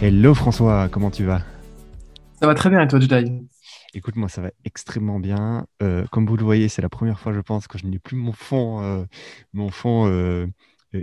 [0.00, 1.42] Hello François, comment tu vas?
[2.40, 3.48] Ça va très bien et toi, Jedi
[3.94, 5.66] Écoute, moi, ça va extrêmement bien.
[5.82, 8.16] Euh, comme vous le voyez, c'est la première fois, je pense, que je n'ai plus
[8.16, 9.04] mon fond, euh,
[9.52, 10.46] mon fond euh,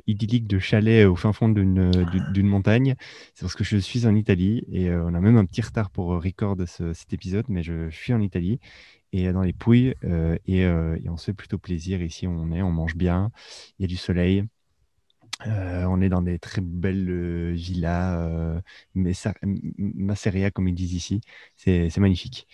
[0.07, 2.95] idyllique de chalet au fin fond d'une montagne.
[3.33, 6.07] C'est parce que je suis en Italie et on a même un petit retard pour
[6.23, 8.61] record cet épisode, mais je, suis en Italie
[9.11, 9.93] et dans les Pouilles
[10.45, 12.01] et, et, on se fait plutôt plaisir.
[12.01, 13.29] Ici, on est, on mange bien,
[13.77, 14.45] il y a du soleil.
[15.47, 18.59] Euh, on est dans des très belles euh, villas, euh,
[18.95, 19.11] mais
[19.43, 21.21] masseria comme ils disent ici,
[21.55, 22.47] c'est magnifique.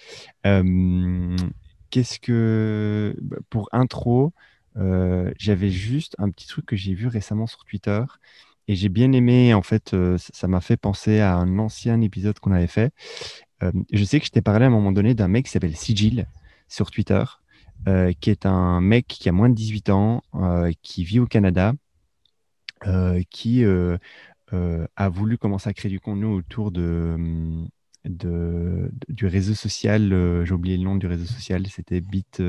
[1.89, 4.34] Qu'est-ce que bah, pour intro,
[4.76, 8.03] j'avais juste un petit truc que j'ai vu récemment sur Twitter
[8.67, 9.53] et j'ai bien aimé.
[9.53, 12.93] En fait, ça m'a fait penser à un ancien épisode qu'on avait fait.
[13.91, 16.27] je sais que je t'ai parlé à un moment donné d'un mec qui s'appelle Sigil
[16.67, 17.23] sur Twitter,
[18.20, 20.23] qui est un mec qui a moins de 18 ans,
[20.81, 21.74] qui vit au Canada
[23.29, 23.98] qui euh,
[24.54, 27.68] euh, a voulu commencer à créer du contenu autour de, hum,
[28.05, 30.10] de, du réseau social.
[30.46, 32.41] J'ai oublié le nom du réseau social, c'était Bit.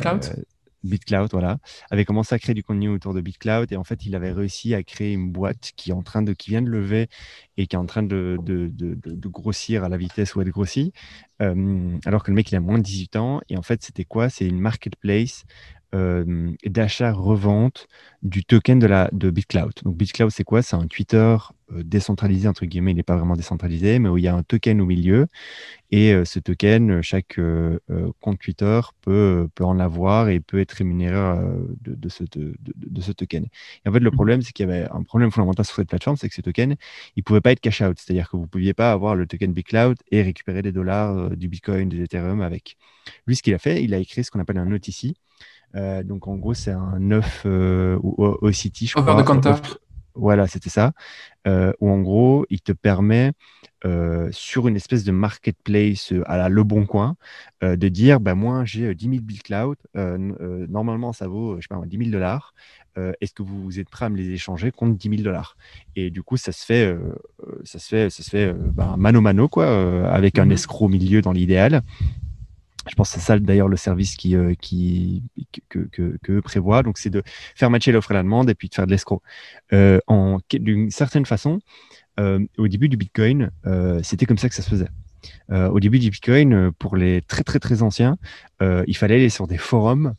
[0.00, 0.44] Cloud?
[0.84, 1.58] BitCloud, voilà,
[1.90, 4.74] avait commencé à créer du contenu autour de BitCloud et en fait, il avait réussi
[4.74, 7.08] à créer une boîte qui est en train de, qui vient de lever
[7.56, 10.94] et qui est en train de, de, de, grossir à la vitesse où elle grossit,
[11.40, 14.28] alors que le mec il a moins de 18 ans et en fait, c'était quoi?
[14.30, 15.44] C'est une marketplace
[15.94, 17.88] euh, d'achat-revente
[18.22, 19.72] du token de, la, de BitCloud.
[19.84, 20.60] Donc BitCloud, c'est quoi?
[20.60, 21.36] C'est un Twitter
[21.72, 24.42] euh, décentralisé, entre guillemets, il n'est pas vraiment décentralisé, mais où il y a un
[24.42, 25.28] token au milieu.
[25.90, 27.40] Et euh, ce token, chaque
[28.20, 31.16] compte Twitter peut, peut en avoir et peut être rémunéré
[31.80, 33.44] de, de, ce, de, de, ce token.
[33.84, 35.88] Et en fait, le mmh problème, c'est qu'il y avait un problème fondamental sur cette
[35.88, 36.76] plateforme, c'est que ce token,
[37.16, 37.98] il ne pouvait pas être cash out.
[37.98, 41.48] C'est-à-dire que vous ne pouviez pas avoir le token BitCloud et récupérer des dollars, du
[41.48, 42.76] Bitcoin, de Ethereum avec.
[43.26, 45.14] Lui, ce qu'il a fait, il a écrit ce qu'on appelle un OTC.
[45.74, 49.36] Euh, donc en gros, c'est un œuf euh, au, City, je Over crois.
[49.40, 49.78] the
[50.14, 50.92] Voilà, c'était ça.
[51.46, 53.32] Euh, où en gros, il te permet
[54.32, 57.14] sur une espèce de marketplace à la Le Bon Coin
[57.62, 59.76] de dire bah, Moi, j'ai 10 000 Bill Cloud.
[59.94, 62.54] normalement, ça vaut, je sais pas, 10 000 dollars.
[62.96, 65.56] Est-ce que vous êtes prêt à me les échanger contre 10 000 dollars?
[65.94, 66.92] Et du coup, ça se fait,
[67.62, 70.88] ça se fait, ça se fait bah, mano mano, quoi, avec un mmh escroc au
[70.88, 71.82] milieu dans l'idéal.
[72.88, 74.54] Je pense que c'est ça d'ailleurs le service qui, euh,
[75.68, 75.88] que,
[76.22, 76.82] que, prévoit.
[76.82, 77.22] Donc, c'est de
[77.54, 79.22] faire matcher l'offre et la demande et puis de faire de l'escroc.
[79.72, 79.98] Euh,
[80.52, 81.60] D'une certaine façon,
[82.18, 84.88] euh, au début du Bitcoin, euh, c'était comme ça que ça se faisait.
[85.50, 88.16] au début du Bitcoin, pour les très très très anciens,
[88.60, 90.14] il fallait aller sur des forums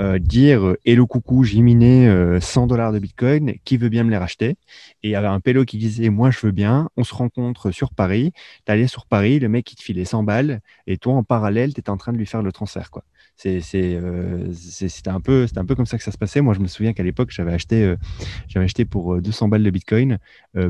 [0.00, 2.06] euh, dire euh, Hello coucou, j'ai miné
[2.40, 4.50] 100 euh, dollars de Bitcoin, qui veut bien me les racheter?
[5.02, 7.70] Et il y avait un pélo qui disait Moi je veux bien, on se rencontre
[7.70, 8.32] sur Paris.
[8.66, 11.72] Tu allais sur Paris, le mec il te filait 100 balles, et toi en parallèle,
[11.74, 12.90] tu en train de lui faire le transfert.
[12.90, 13.04] quoi.
[13.44, 16.40] Euh, c'était un, peu, un peu comme ça que ça se passait.
[16.40, 17.96] Moi, je me souviens qu'à l'époque, j'avais acheté, euh,
[18.48, 20.18] j'avais acheté pour 200 euh, balles de Bitcoin,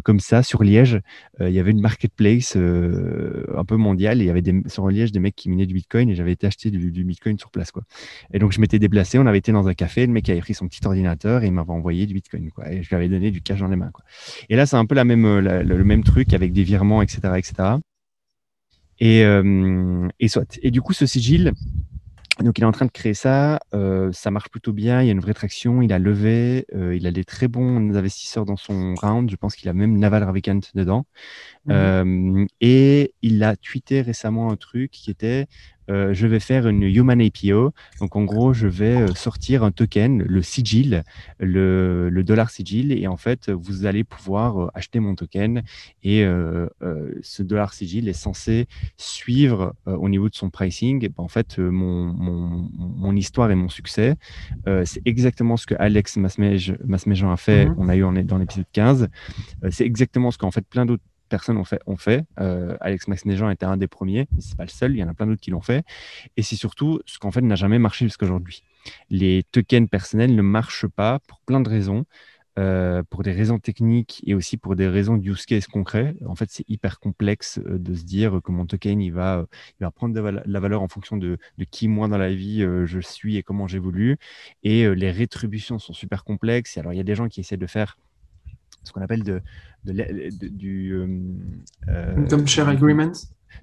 [0.03, 1.01] comme ça, sur Liège.
[1.41, 5.21] il y avait une marketplace un peu mondiale et il y avait sur Liège des
[5.21, 7.71] mecs qui minaient du Bitcoin et j'avais été acheter du, Bitcoin sur place.
[7.71, 7.83] Quoi.
[8.33, 10.55] Et donc, je m'étais déplacé, on avait été dans un café, le mec avait pris
[10.55, 12.51] son petit ordinateur et il m'avait envoyé du Bitcoin.
[12.51, 13.91] Quoi, et je lui avais donné du cash dans les mains.
[13.93, 14.05] Quoi.
[14.49, 17.21] Et là, c'est un peu la même, le même truc avec des virements, etc.
[17.37, 17.55] etc.
[18.99, 19.21] Et,
[20.19, 20.59] et, soit.
[20.63, 21.53] et du coup, ce sigil,
[22.43, 23.61] donc, il est en train de créer ça.
[23.73, 25.01] Euh, ça marche plutôt bien.
[25.01, 25.81] Il y a une vraie traction.
[25.81, 26.67] Il a levé.
[26.75, 29.31] Euh, il a des très bons investisseurs dans son round.
[29.31, 31.07] Je pense qu'il a même Naval Ravikant dedans.
[31.65, 35.47] Mmh euh, et il a tweeté récemment un truc qui était
[35.91, 37.73] euh, je vais faire une Human APO.
[38.01, 41.05] Donc, en gros, je vais euh, sortir un token, le sigil,
[41.39, 42.93] le, le dollar sigil.
[42.93, 45.63] Et en fait, vous allez pouvoir euh, acheter mon token.
[46.03, 46.25] Et
[47.23, 48.67] ce dollar sigil est censé
[48.97, 54.15] suivre au niveau de son pricing, en fait, mon, mon, mon, histoire et mon succès.
[54.85, 57.67] c'est exactement ce que Alex Masmejean a fait.
[57.67, 59.09] Mmh On a eu dans l'épisode 15.
[59.71, 61.81] c'est exactement ce qu'en fait plein d'autres personnes ont fait.
[61.87, 62.25] Ont fait.
[62.41, 64.93] Euh, Alex Maxnejean était un des premiers, mais c'est pas le seul.
[64.93, 65.85] Il y en a plein d'autres qui l'ont fait.
[66.37, 68.63] Et c'est surtout ce qu'en fait n'a jamais marché jusqu'à aujourd'hui.
[69.11, 72.05] Les tokens personnels ne marchent pas pour plein de raisons.
[72.59, 76.17] Euh, pour des raisons techniques et aussi pour des raisons use case concret.
[76.25, 79.45] En fait, c'est hyper complexe euh, de se dire que mon token, il va,
[79.79, 82.67] il va prendre de la valeur en fonction de, de qui, moi, dans la vie,
[82.87, 84.17] je suis et comment j'évolue.
[84.63, 86.79] Et les rétributions sont super complexes.
[86.79, 87.99] Et alors, il y a des gens qui essaient de faire
[88.87, 89.43] ce qu'on appelle de,
[89.85, 90.95] de, du.
[91.89, 93.13] Euh, share agreement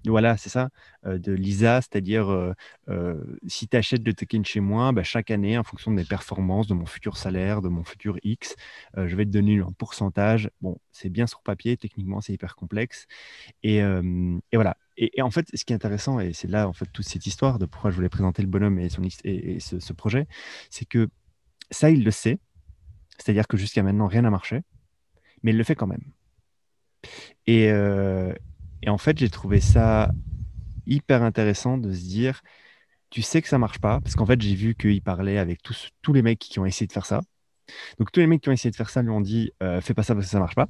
[0.08, 0.70] voilà, c'est ça,
[1.06, 2.30] euh, de l'ISA, c'est-à-dire
[2.90, 6.04] euh, si tu achètes de tokens chez moi, bah, chaque année, en fonction de mes
[6.04, 8.56] performances, de mon futur salaire, de mon futur X,
[8.98, 10.50] je vais te donner un pourcentage.
[10.62, 13.06] Bon, c'est bien sur papier, techniquement, c'est hyper complexe.
[13.62, 14.78] Et, et voilà.
[14.98, 17.60] Et, en fait, ce qui est intéressant, et c'est là, en fait, toute cette histoire
[17.60, 20.28] de pourquoi je voulais présenter le bonhomme et, son, et, ce, ce projet,
[20.70, 21.08] c'est que
[21.72, 22.40] ça, il le sait.
[23.18, 24.64] C'est-à-dire que jusqu'à maintenant, rien n'a marché
[25.44, 26.04] mais il le fait quand même.
[27.48, 30.12] Et, et en fait, j'ai trouvé ça
[30.86, 32.42] hyper intéressant de se dire,
[33.10, 35.90] tu sais que ça marche pas, parce qu'en fait, j'ai vu qu'il parlait avec tous,
[36.02, 37.22] tous les mecs qui ont essayé de faire ça.
[38.00, 39.52] Donc, tous les mecs qui ont essayé de faire ça lui ont dit,
[39.82, 40.70] fais pas ça parce que ça marche pas.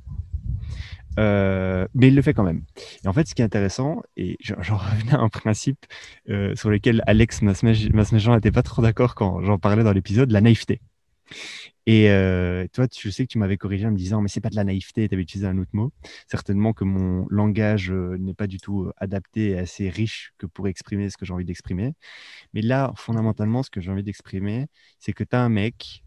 [1.20, 2.64] Euh, mais il le fait quand même.
[3.04, 5.86] Et en fait, ce qui est intéressant, et j'en revenais à un principe
[6.30, 10.42] euh, sur lequel Alex Masmejean n'était pas trop d'accord quand j'en parlais dans l'épisode, la
[10.42, 10.82] naïveté.
[11.86, 14.50] Et euh, toi, je sais que tu m'avais corrigé en me disant, mais c'est pas
[14.50, 15.92] de la naïveté, tu avais utilisé un autre mot.
[16.28, 21.10] Certainement que mon langage n'est pas du tout adapté et assez riche que pour exprimer
[21.10, 21.94] ce que j'ai envie d'exprimer.
[22.54, 24.68] Mais là, fondamentalement, ce que j'ai envie d'exprimer,
[25.00, 26.04] c'est que tu as un mec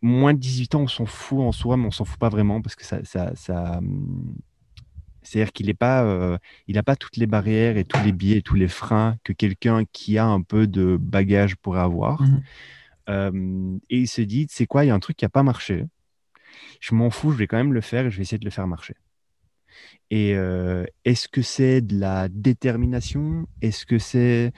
[0.00, 2.60] moins de 18 ans, on s'en fout en soi, mais on s'en fout pas vraiment
[2.62, 4.34] parce que ça, ça, hum,
[5.22, 6.38] c'est-à-dire qu'il n'a pas, euh,
[6.84, 10.26] pas toutes les barrières et tous les biais, tous les freins que quelqu'un qui a
[10.26, 12.22] un peu de bagage pourrait avoir.
[12.22, 12.42] Mmh
[13.08, 15.42] hum, et il se dit, c'est quoi, il y a un truc qui n'a pas
[15.42, 15.84] marché.
[16.80, 18.50] Je m'en fous, je vais quand même le faire et je vais essayer de le
[18.50, 18.94] faire marcher.
[20.10, 23.46] Et euh, est-ce que c'est de la détermination?
[23.62, 24.52] Est-ce que c'est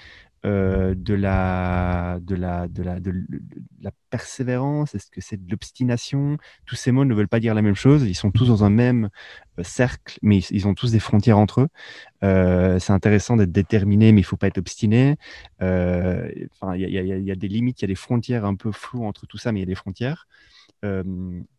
[0.44, 3.12] euh, de, la, de, la, de, la, de,
[3.81, 4.94] la persévérance?
[4.94, 6.37] Est-ce que c'est de l'obstination?
[6.67, 8.05] Tous ces mots ne veulent pas dire la même chose.
[8.05, 9.08] Ils sont tous dans un même
[9.58, 11.69] euh, cercle, mais ils, ont tous des frontières entre eux.
[12.23, 15.17] Euh, c'est intéressant d'être déterminé, mais il faut pas être obstiné.
[15.61, 19.26] Il y, y, a des limites, il y a des frontières un peu floues entre
[19.26, 20.26] tout ça, mais il y a des frontières.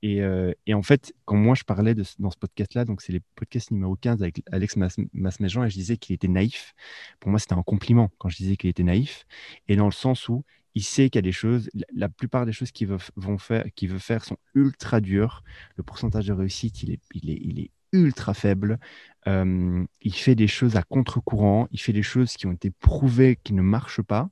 [0.01, 3.95] Et, en fait, quand moi je parlais dans ce podcast-là, donc c'est les podcasts numéro
[3.95, 4.75] 15 avec Alex
[5.13, 6.73] Masmejean, et je disais qu'il était naïf.
[7.19, 9.25] Pour moi, c'était un compliment quand je disais qu'il était naïf.
[9.67, 10.43] Et dans le sens où
[10.75, 12.97] il sait qu'il y a des choses, la, plupart des choses qu'il veut,
[13.39, 15.41] faire, qu'il veut faire sont ultra dures.
[15.77, 18.77] Le pourcentage de réussite, il est, ultra faible.
[19.25, 21.67] il fait des choses à contre-courant.
[21.71, 24.29] Il fait des choses qui ont été prouvées qui ne marchent pas.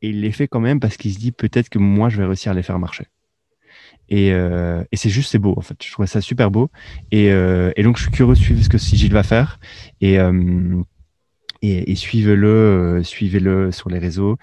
[0.00, 2.24] Et il les fait quand même parce qu'il se dit peut-être que moi, je vais
[2.24, 3.06] réussir à les faire marcher.
[4.12, 5.76] Euh, et, c'est juste, c'est beau, en fait.
[5.82, 6.70] Je trouve ça super beau.
[7.10, 9.58] Et, euh, et, donc, je suis curieux de suivre ce que Sigil va faire.
[10.00, 10.82] Et, euh,
[11.62, 14.36] et, suivez-le, suivez-le sur les réseaux.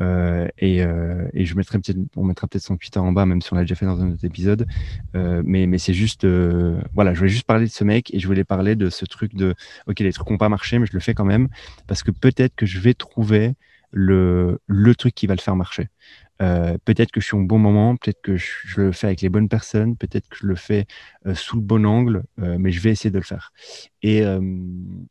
[0.00, 3.62] et, je mettrai peut-être, on mettra peut-être son Twitter en bas, même si on l'a
[3.62, 4.66] déjà fait dans un autre épisode.
[5.14, 6.26] mais mais c'est juste,
[6.94, 9.34] voilà, je voulais juste parler de ce mec et je voulais parler de ce truc
[9.34, 9.54] de,
[9.88, 11.48] ok, les trucs n'ont pas marché, mais je le fais quand même
[11.86, 13.54] parce que peut-être que je vais trouver
[13.90, 15.88] le, le truc qui va le faire marcher.
[16.40, 19.28] Euh, peut-être que je suis au bon moment, peut-être que je, le fais avec les
[19.28, 20.86] bonnes personnes, peut-être que je le fais
[21.26, 23.52] euh, sous le bon angle, euh, mais je vais essayer de le faire.
[24.02, 24.22] Et,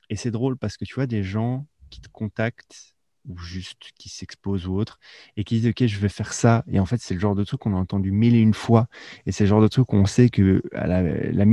[0.10, 2.96] et c'est drôle parce que tu vois des gens qui te contactent
[3.28, 5.00] ou juste qui s'exposent ou autre
[5.38, 6.64] et qui disent ok je vais faire ça.
[6.68, 8.88] Et en fait c'est le genre de truc qu'on a entendu mille et une fois
[9.26, 11.46] et c'est le genre de truc qu'on sait que à la, la,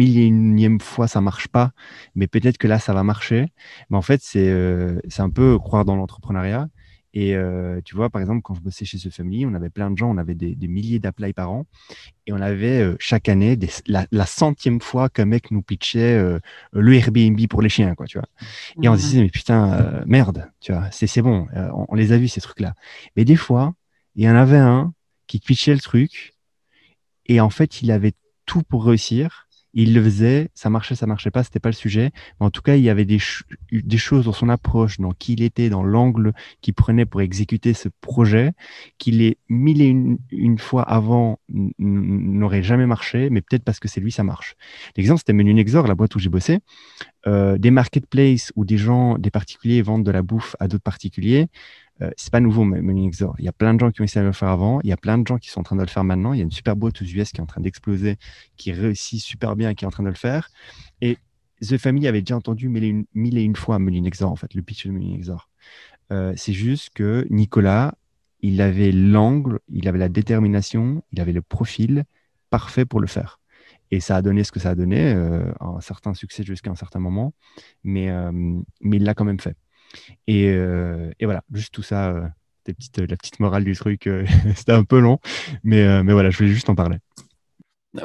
[0.80, 1.72] fois ça marche pas
[2.14, 3.46] mais peut-être que là ça va marcher.
[3.90, 4.50] Mais en fait c'est
[5.08, 6.68] c'est un peu croire dans l'entrepreneuriat
[7.18, 9.90] et euh, tu vois, par exemple, quand je bossais chez ce Family, on avait plein
[9.90, 11.64] de gens, on avait des, milliers d'applies par an.
[12.26, 16.38] Et on avait euh, chaque année la, centième fois qu'un mec nous pitchait euh,
[16.74, 18.28] le Airbnb pour les chiens, quoi, tu vois.
[18.82, 19.00] Et on se mmh.
[19.00, 21.46] disait, mais putain, merde, tu vois, c'est bon,
[21.88, 22.74] on, les a vus, ces trucs-là.
[23.16, 23.72] Mais des fois,
[24.14, 24.92] il y en avait un
[25.26, 26.34] qui pitchait le truc.
[27.24, 28.12] Et en fait, il avait
[28.44, 29.45] tout pour réussir
[29.82, 32.10] il le faisait, ça marchait, ça marchait pas, c'était pas le sujet.
[32.40, 33.18] Mais en tout cas, il y avait des,
[33.70, 36.32] des choses dans son approche, dans qui il était, dans l'angle
[36.62, 38.52] qu'il prenait pour exécuter ce projet,
[38.96, 39.94] qu'il est mille et
[40.30, 41.40] une, fois avant
[41.78, 44.56] n'aurait jamais marché, mais peut-être parce que c'est lui, ça marche.
[44.96, 46.60] L'exemple, c'était Menu Nexor, la boîte où j'ai bossé.
[47.26, 51.48] Euh, des marketplaces où des gens, des particuliers vendent de la bouffe à d'autres particuliers.
[52.02, 52.66] Euh, c'est pas nouveau,
[53.06, 53.34] Exor.
[53.38, 54.80] Il y a plein de gens qui ont essayé de le faire avant.
[54.82, 56.32] Il y a plein de gens qui sont en train de le faire maintenant.
[56.32, 58.16] Il y a une super boîte aux US qui est en train d'exploser,
[58.56, 60.50] qui réussit super bien et qui est en train de le faire.
[61.00, 61.18] Et
[61.62, 64.62] The Family avait déjà entendu mille et une, mille et une fois en fait, le
[64.62, 65.48] pitch de Molinexor.
[66.12, 67.94] Euh, c'est juste que Nicolas,
[68.40, 72.04] il avait l'angle, il avait la détermination, il avait le profil
[72.50, 73.40] parfait pour le faire.
[73.90, 76.74] Et ça a donné ce que ça a donné, euh, un certain succès jusqu'à un
[76.74, 77.34] certain moment,
[77.84, 79.56] mais, euh, mais il l'a quand même fait.
[80.30, 82.28] Euh, et, voilà, juste tout ça, euh,
[82.64, 84.24] petites, la petite morale du truc, euh,
[84.56, 85.18] c'était un peu long,
[85.62, 86.98] mais, voilà, je voulais juste en parler.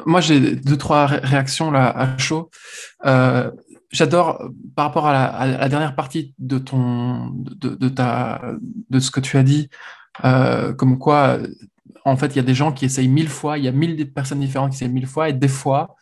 [0.06, 2.50] Moi, j'ai deux, trois réactions là à chaud.
[3.90, 8.40] J'adore, par rapport à la, dernière partie de, ton, de, ta,
[8.88, 9.68] de ce que tu as dit,
[10.22, 11.38] comme quoi,
[12.06, 14.10] en fait, il y a des gens qui essayent mille fois, il y a mille
[14.10, 15.94] personnes différentes qui essayent mille fois, et des fois,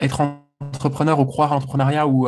[0.00, 0.22] être
[0.60, 2.26] entrepreneur ou croire en entrepreneuriat ou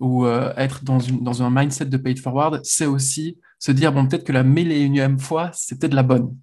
[0.00, 3.92] ou euh, être dans, une, dans un mindset de pay forward, c'est aussi se dire,
[3.92, 6.36] bon, peut-être que la mille et unième fois, c'est peut-être la bonne.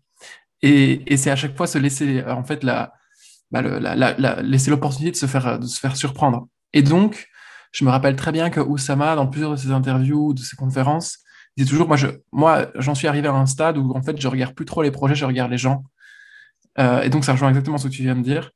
[0.62, 2.94] Et, et c'est à chaque fois se laisser, euh, en fait, la,
[3.52, 6.48] bah, la, la, laisser l'opportunité de se faire, de se faire surprendre.
[6.74, 7.28] Et donc,
[7.72, 11.20] je me rappelle très bien que Oussama, dans plusieurs de ses interviews, de ses conférences,
[11.58, 14.28] disait toujours, moi, je, moi, j'en suis arrivé à un stade où, en fait, je
[14.28, 15.84] regarde plus trop les projets, je regarde les gens.
[16.80, 18.52] Euh, et donc, ça rejoint exactement ce que tu viens de dire.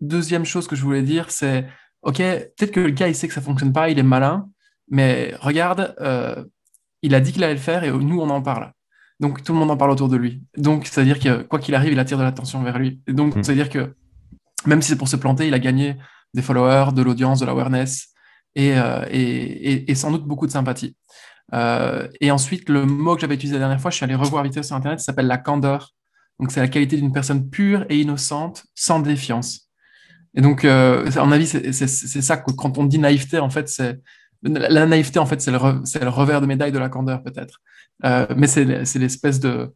[0.00, 1.66] Deuxième chose que je voulais dire, c'est,
[2.08, 4.48] OK, peut-être que le gars, il sait que ça fonctionne pas, il est malin,
[4.90, 6.42] mais regarde, euh,
[7.02, 8.72] il a dit qu'il allait le faire et nous, on en parle.
[9.20, 10.42] Donc, tout le monde en parle autour de lui.
[10.56, 13.02] Donc, c'est-à-dire que quoi qu'il arrive, il attire de l'attention vers lui.
[13.06, 13.42] Et donc, mm.
[13.42, 13.94] c'est-à-dire que
[14.64, 15.96] même si c'est pour se planter, il a gagné
[16.32, 18.08] des followers, de l'audience, de l'awareness
[18.58, 20.96] euh, et, et, sans doute beaucoup de sympathie.
[21.52, 24.44] Euh, et ensuite, le mot que j'avais utilisé la dernière fois, je suis allé revoir
[24.44, 25.90] vite sur Internet, ça s'appelle la candeur.
[26.40, 29.67] Donc, c'est la qualité d'une personne pure et innocente, sans défiance.
[30.34, 33.68] Et donc, euh, à mon avis, c'est ça que quand on dit naïveté, en fait,
[33.68, 34.00] c'est
[34.42, 35.58] la naïveté, en fait, c'est le,
[36.08, 37.60] revers de médaille de la candeur, peut-être.
[38.04, 39.72] Euh, mais c'est l'espèce de,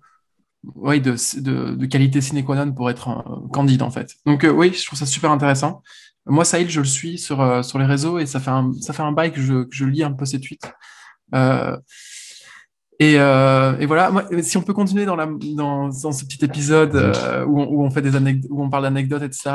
[0.74, 4.14] oui, de, qualité sine qua non pour être candide, en fait.
[4.26, 5.82] Donc, oui, je trouve ça super intéressant.
[6.26, 9.02] Moi, Saïl, je le suis sur, sur les réseaux et ça fait un, ça fait
[9.02, 10.72] un bail que je, lis un peu ses tweets.
[11.34, 11.76] Euh,
[12.98, 18.02] et, euh, voilà, si on peut continuer dans, ce petit épisode euh, où, on, fait
[18.02, 18.10] des
[18.48, 19.50] où on parle d'anecdotes, etc.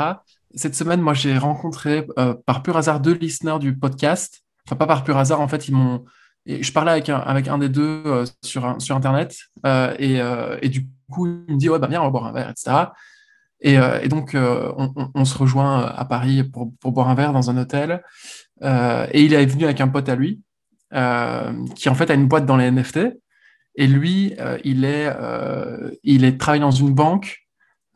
[0.54, 2.06] Cette semaine, moi, j'ai rencontré
[2.46, 4.42] par pur hasard deux listeners du podcast.
[4.66, 6.04] Enfin, pas par pur hasard, en fait, ils m'ont.
[6.46, 9.36] Je parlais avec un, avec un des deux sur, sur Internet
[9.66, 10.20] et,
[10.62, 12.86] et, du coup, il me dit Ouais, bah viens, on va boire un verre, etc.
[13.60, 17.50] Et, et donc, on, on, se rejoint à Paris pour, pour, boire un verre dans
[17.50, 18.02] un hôtel.
[18.62, 20.42] et il est venu avec un pote à lui.
[20.94, 23.00] Euh, qui en fait a une boîte dans les NFT.
[23.74, 27.47] Et lui, euh, il est, euh, il est travaille dans une banque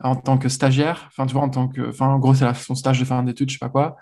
[0.03, 1.05] en tant que stagiaire.
[1.07, 3.49] Enfin, tu vois, en tant que, enfin, en gros, c'est son stage de fin d'études,
[3.49, 3.97] je sais pas quoi,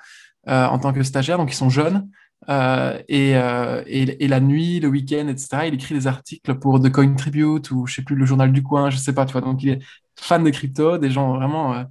[0.48, 1.38] en tant que stagiaire.
[1.38, 2.10] Donc, ils sont jeunes.
[2.50, 7.13] Et, et, et, la nuit, le week-end, etc., il écrit des articles pour The Coin
[7.15, 9.41] Tribute ou je sais plus, le journal du coin, je sais pas, tu vois.
[9.41, 9.79] Donc, il est
[10.20, 11.86] fan de crypto, des gens vraiment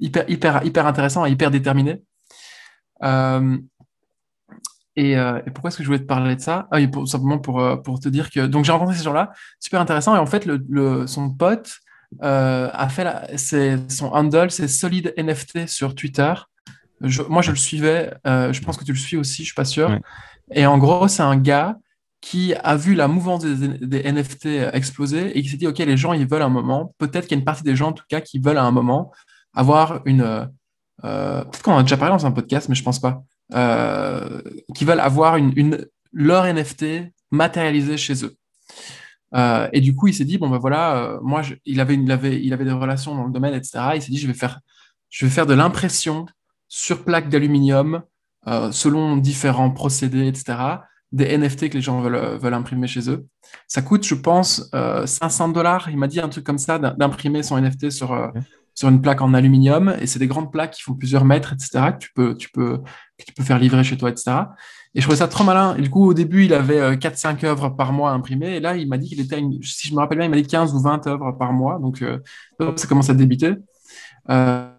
[0.00, 2.02] hyper, hyper, hyper intéressants et hyper déterminés.
[3.02, 3.58] Euh,
[4.96, 5.16] et,
[5.52, 6.68] pourquoi est-ce que je voulais te parler de ça?
[6.70, 10.16] Ah, Simplement pour, euh, pour te dire que donc j'ai rencontré ces gens-là, super intéressant.
[10.16, 11.80] Et en fait, le, son pote
[12.22, 13.26] euh, a fait la,
[13.88, 16.32] son handle, c'est Solid NFT sur Twitter.
[17.28, 18.12] moi, je le suivais.
[18.24, 19.42] je pense que tu le suis aussi.
[19.42, 19.98] Je suis pas sûr.
[20.52, 21.76] Et en gros, c'est un gars
[22.20, 26.12] qui a vu la mouvance des, NFT exploser et qui s'est dit ok, les gens
[26.12, 26.94] ils veulent un moment.
[26.98, 28.72] Peut-être qu'il y a une partie des gens en tout cas qui veulent à un
[28.72, 29.12] moment
[29.54, 30.48] avoir une.
[31.02, 33.22] Peut-être qu'on en a déjà parlé dans un podcast, mais je pense pas
[33.54, 34.42] euh,
[34.74, 38.36] qui veulent avoir une, une, leur NFT matérialisé chez eux.
[39.34, 41.94] Euh, et du coup, il s'est dit bon ben voilà, euh, moi, je, il avait,
[41.94, 43.92] il avait, il avait des relations dans le domaine, etc.
[43.94, 44.60] Il s'est dit je vais faire,
[45.10, 46.26] je vais faire de l'impression
[46.68, 48.02] sur plaque d'aluminium
[48.46, 50.58] euh, selon différents procédés, etc.
[51.12, 53.26] Des NFT que les gens veulent, veulent imprimer chez eux.
[53.68, 55.88] Ça coûte, je pense, 500 dollars.
[55.88, 58.32] Il m'a dit un truc comme ça d'imprimer son NFT sur
[58.76, 61.92] sur une plaque en aluminium et c'est des grandes plaques qui font plusieurs mètres, etc.
[61.92, 62.78] que tu peux, tu peux,
[63.18, 64.32] que tu peux faire livrer chez toi, etc.
[64.96, 65.76] Et je trouvais ça trop malin.
[65.76, 68.56] Et du coup, au début, il avait 4-5 euh, œuvres par mois imprimées.
[68.56, 70.46] Et là, il m'a dit qu'il était, si je me rappelle bien, il m'a dit
[70.46, 71.78] 15 ou 20 œuvres par mois.
[71.78, 72.18] Donc, euh,
[72.76, 73.52] ça commence à débiter.
[74.30, 74.70] Euh,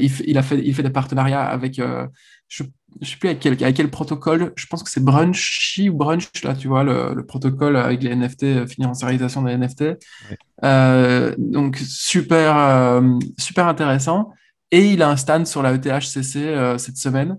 [0.00, 3.62] il, il, a fait, il fait des partenariats avec, je ne sais plus avec quel,
[3.62, 7.26] avec quel protocole, je pense que c'est Brunchy ou Brunch, là, tu vois, le, le
[7.26, 9.98] protocole avec les NFT, financiarisation des NFT.
[11.36, 13.02] Donc, super,
[13.38, 14.32] super intéressant.
[14.70, 17.36] Et il a un stand sur la ETHCC cette semaine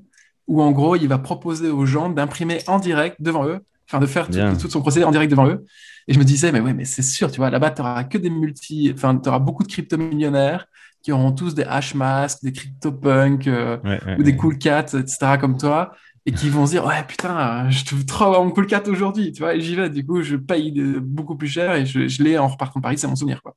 [0.47, 4.05] où, en gros, il va proposer aux gens d'imprimer en direct devant eux, enfin, de
[4.05, 5.65] faire tout, son procédé en direct devant eux.
[6.07, 8.17] Et je me disais, mais ouais, mais c'est sûr, tu vois, là-bas, tu n'auras que
[8.17, 10.65] des multi, enfin, tu auras beaucoup de crypto-millionnaires
[11.03, 13.77] qui auront tous des hash masks, des crypto-punk euh,
[14.17, 15.37] ou des cool cats, etc.
[15.39, 15.93] comme toi,
[16.25, 19.41] et qui vont se dire ouais putain, je trouve trop mon cool cat aujourd'hui, tu
[19.41, 19.89] vois, et j'y vais.
[19.89, 20.71] Du coup, je paye
[21.01, 23.55] beaucoup plus cher et je, l'ai en repartant de Paris, c'est mon souvenir quoi.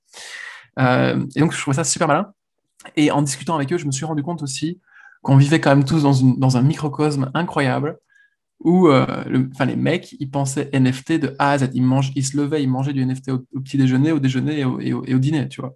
[0.79, 2.33] Euh, et donc je trouvais ça super malin.
[2.97, 4.81] Et en discutant avec eux, je me suis rendu compte aussi
[5.25, 7.99] qu'on vivait quand même tous dans, un microcosme incroyable
[8.61, 11.71] où euh, le, les mecs, ils pensaient NFT de A à Z.
[11.73, 14.93] Ils, mangent, ils se levaient, ils mangeaient du NFT au, petit déjeuner, au déjeuner et
[14.93, 15.75] au, dîner, tu vois.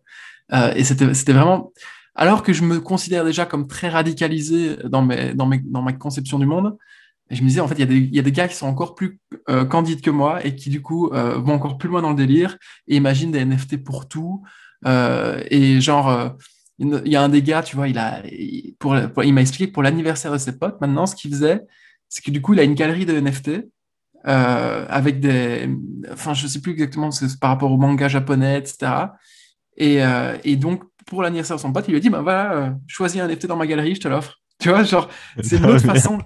[0.52, 1.73] Euh, et c'était vraiment.
[2.14, 5.93] Alors que je me considère déjà comme très radicalisé dans, mes, dans, mes, dans ma
[5.93, 6.76] conception du monde,
[7.31, 9.19] je me disais, en fait, il y, y, a des gars qui sont encore plus
[9.49, 12.17] euh, candides que moi et qui, du coup, euh, vont encore plus loin dans le
[12.17, 14.43] délire et imaginent des NFT pour tout.
[14.85, 16.37] Et genre,
[16.79, 18.23] il y a un des gars, tu vois, il a,
[18.79, 21.63] pour, il m'a expliqué que pour l'anniversaire de ses potes, maintenant, ce qu'il faisait,
[22.09, 23.51] c'est que du coup, il a une galerie de NFT
[24.25, 25.69] avec des.
[26.13, 29.09] Enfin, je sais plus exactement, c'est par rapport au manga japonais, etc.
[29.81, 32.71] Euh, et, donc, pour l'anniversaire de son pote, il lui a dit bah, voilà, euh,
[32.87, 34.41] choisis un NFT dans ma galerie, je te l'offre.
[34.59, 35.09] Tu vois, genre,
[35.43, 36.19] c'est une autre façon,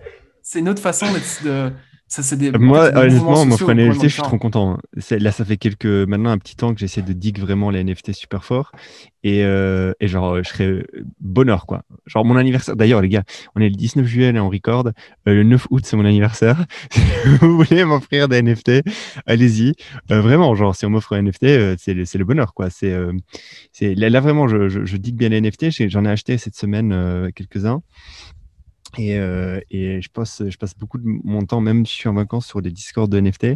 [0.43, 1.07] c'est une autre façon
[1.45, 1.73] de.
[2.13, 4.73] Ça, c'est des, Moi, des honnêtement, sociaux un NFT, je suis trop content.
[4.75, 4.81] hein.
[5.19, 8.13] Là, ça fait quelques, maintenant un petit temps que j'essaie de dig vraiment les NFT
[8.13, 8.71] super fort.
[9.25, 10.85] Et, euh, et genre, je serais euh,
[11.21, 11.85] bonheur, quoi.
[12.05, 12.77] Genre, mon anniversaire.
[12.77, 13.23] D'ailleurs, les gars,
[13.57, 14.89] on est le 19 juillet, là, on record.
[14.89, 14.93] Euh,
[15.33, 16.67] le 9 août, c'est mon anniversaire.
[16.93, 17.01] Si
[17.41, 18.83] vous voulez m'offrir des NFT,
[19.25, 19.73] allez-y.
[20.11, 22.69] Euh, vraiment, genre, si on m'offre un NFT, c'est le, le bonheur, quoi.
[22.69, 22.95] C'est,
[23.81, 25.89] là, là, vraiment, je, je, je digue bien les NFT.
[25.89, 27.81] J'en ai acheté cette semaine quelques-uns.
[28.99, 32.09] Et, euh, et je, passe, je passe beaucoup de mon temps, même si je suis
[32.09, 33.47] en vacances, sur des discords de NFT,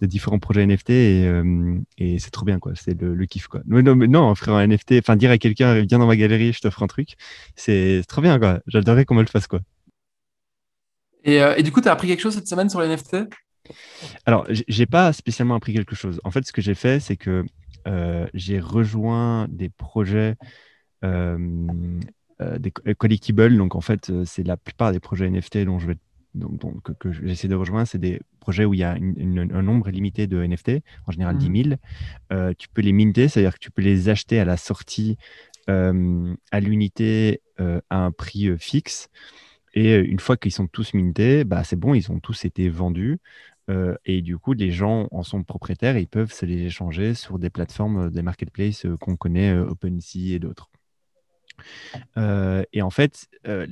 [0.00, 2.72] de différents projets NFT, et, euh, et c'est trop bien, quoi.
[2.74, 3.60] C'est le, le kiff, quoi.
[3.66, 6.52] Non, non, mais non, offrir un NFT, enfin, dire à quelqu'un, viens dans ma galerie,
[6.52, 7.14] je t'offre un truc,
[7.56, 8.60] c'est trop bien, quoi.
[8.66, 9.60] J'adorerais qu'on me le fasse, quoi.
[11.24, 13.16] Et, euh, et du coup, tu as appris quelque chose cette semaine sur les NFT
[14.26, 16.20] Alors, j'ai- pas spécialement appris quelque chose.
[16.24, 17.44] En fait, ce que j'ai fait, c'est que
[18.34, 20.36] j'ai rejoint des projets,
[21.04, 21.38] euh,
[22.58, 23.56] des co- collectibles.
[23.56, 25.96] Donc, en fait, euh, c'est la plupart des projets NFT dont je vais,
[26.34, 27.86] donc, donc, que, que j'essaie de rejoindre.
[27.88, 31.12] C'est des projets où il y a une- une- un nombre limité de NFT, en
[31.12, 31.40] général Mhm.
[31.40, 31.78] 10 000.
[32.32, 35.16] Euh, tu peux les minter, c'est-à-dire que tu peux les acheter à la sortie
[35.70, 39.08] euh, à l'unité euh, à un prix euh, fixe.
[39.74, 42.68] Et euh, une fois qu'ils sont tous mintés, bah, c'est bon, ils ont tous été
[42.68, 43.18] vendus.
[43.70, 47.14] Euh, et du coup, les gens en sont propriétaires et ils peuvent se les échanger
[47.14, 50.71] sur des plateformes, euh, des marketplaces euh, qu'on connaît, euh, OpenSea et d'autres.
[52.16, 53.66] Euh, et en fait, euh,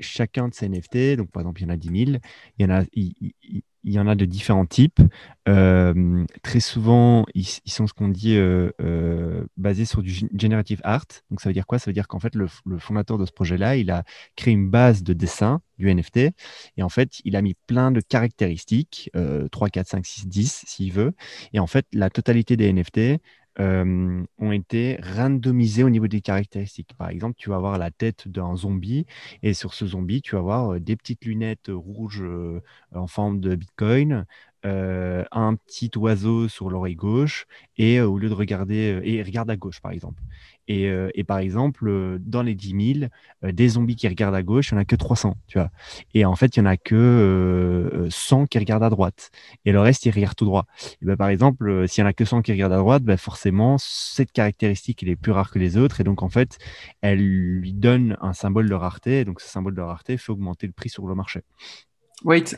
[0.00, 2.18] chacun de ces NFT, donc par exemple, il y en a 10 000,
[2.58, 5.00] il y en a, de différents types.
[5.46, 10.30] Euh, très souvent, ils, ils sont ce qu'on dit euh, euh, basés sur du gen-
[10.38, 11.06] generative art.
[11.30, 11.78] Donc, ça veut dire quoi?
[11.78, 14.04] Ça veut dire qu'en fait, le, le fondateur de ce projet-là, il a
[14.36, 16.30] créé une base de dessin du NFT
[16.76, 20.64] et en fait, il a mis plein de caractéristiques, euh, 3, 4, 5, 6, 10,
[20.66, 21.12] s'il veut.
[21.52, 23.20] Et en fait, la totalité des NFT
[23.60, 26.94] euh, ont été randomisés au niveau des caractéristiques.
[26.98, 29.06] Par exemple, tu vas avoir la tête d'un zombie
[29.42, 32.60] et sur ce zombie, tu vas avoir euh, des petites lunettes rouges euh,
[32.94, 34.26] en forme de Bitcoin,
[34.66, 37.46] euh, un petit oiseau sur l'oreille gauche
[37.76, 40.22] et au lieu de regarder, et regarde à gauche par exemple.
[40.68, 43.08] Et, euh, et par exemple, euh, dans les 10 000,
[43.44, 45.70] euh, des zombies qui regardent à gauche, il n'y en a que 300, tu vois.
[46.14, 49.30] Et en fait, il n'y en a que euh, 100 qui regardent à droite.
[49.64, 50.66] Et le reste, ils regardent tout droit.
[51.02, 53.16] Et ben, par exemple, s'il n'y en a que 100 qui regardent à droite, ben,
[53.16, 56.00] forcément, cette caractéristique, elle est plus rare que les autres.
[56.00, 56.58] Et donc, en fait,
[57.02, 59.20] elle lui donne un symbole de rareté.
[59.20, 61.40] Et donc, ce symbole de rareté fait augmenter le prix sur le marché.
[62.24, 62.56] Wait,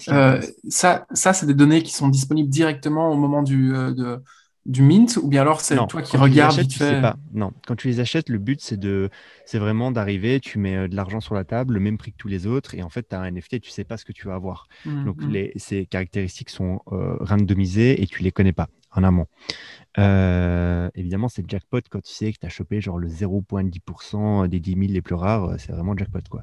[0.68, 4.22] ça, ça c'est des données qui sont disponibles directement au moment du, de-
[4.66, 7.16] du mint, ou bien alors c'est toi qui regardes vite tu sais fait pas.
[7.32, 9.10] Non, quand tu les achètes, le but, c'est de,
[9.44, 12.16] c'est vraiment d'arriver, tu mets euh, de l'argent sur la table, le même prix que
[12.16, 14.12] tous les autres, et en fait, tu as un NFT, tu sais pas ce que
[14.12, 14.66] tu vas avoir.
[14.84, 15.30] Mhm, Donc, mhm.
[15.30, 19.26] les, ces caractéristiques sont euh, randomisées et tu les connais pas en amont.
[19.98, 24.58] Euh, évidemment, c'est jackpot quand tu sais que tu as chopé genre le 0,10% des
[24.58, 26.42] 10 000 les plus rares, c'est vraiment jackpot, quoi.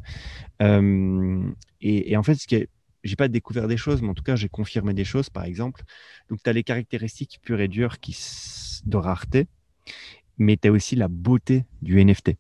[0.62, 1.44] Euh,
[1.82, 2.70] et, et en fait, ce qui est,
[3.04, 5.84] j'ai pas découvert des choses, mais en tout cas, j'ai confirmé des choses, par exemple.
[6.30, 8.18] Donc, tu as les caractéristiques pures et dures qui,
[8.86, 9.48] de rareté,
[10.38, 12.38] mais tu as aussi la beauté du NFT.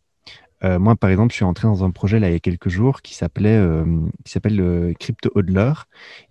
[0.63, 2.69] Euh, moi, par exemple, je suis entré dans un projet là il y a quelques
[2.69, 3.83] jours qui s'appelait euh,
[4.23, 5.73] qui s'appelle le Crypto Hodler.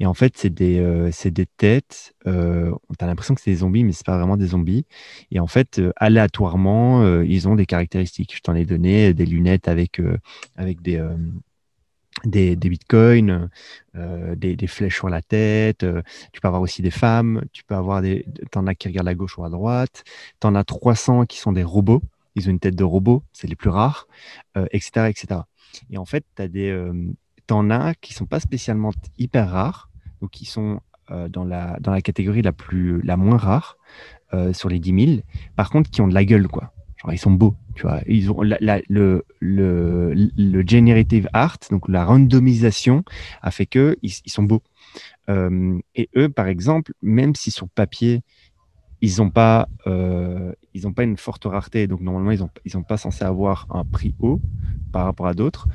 [0.01, 2.15] Et en fait, c'est des, euh, des têtes.
[2.27, 4.87] Euh, tu as l'impression que c'est des zombies, mais c'est pas vraiment des zombies.
[5.31, 8.35] Et en fait, euh, aléatoirement, euh, ils ont des caractéristiques.
[8.35, 10.17] Je t'en ai donné des lunettes avec, euh,
[10.57, 11.15] avec des, euh,
[12.25, 13.51] des, bitcoins,
[13.97, 15.83] euh, des, flèches sur la tête.
[15.83, 17.43] euh, tu peux avoir aussi des femmes.
[17.53, 18.27] Tu peux avoir des.
[18.51, 20.05] T'en as qui regardent à gauche ou à droite.
[20.41, 22.03] T'en as 300 qui sont des robots.
[22.35, 24.09] Ils ont une tête de robot, c'est les plus rares,
[24.57, 25.43] euh, etc., etc.
[25.91, 26.91] Et en fait, tu des,
[27.47, 29.91] t'en as qui sont pas spécialement hyper rares,
[30.23, 30.81] donc qui sont
[31.29, 33.77] dans, la, dans la catégorie la, plus, la moins rare
[34.55, 35.23] sur les 10 000,
[35.57, 36.73] par contre, qui ont de la gueule, quoi.
[36.97, 38.01] Genre, ils sont beaux, tu vois.
[38.07, 43.05] Ils ont le, le, generative art, donc la randomisation,
[43.43, 44.63] a fait que ils, sont beaux.
[45.29, 48.23] Euh, et eux, par exemple, même si sur papier,
[49.03, 52.85] ils n'ont pas, euh, ils ont pas une forte rareté, donc normalement, ils n'ont ils
[52.85, 54.41] pas censés avoir un prix haut
[54.93, 55.67] par rapport à d'autres.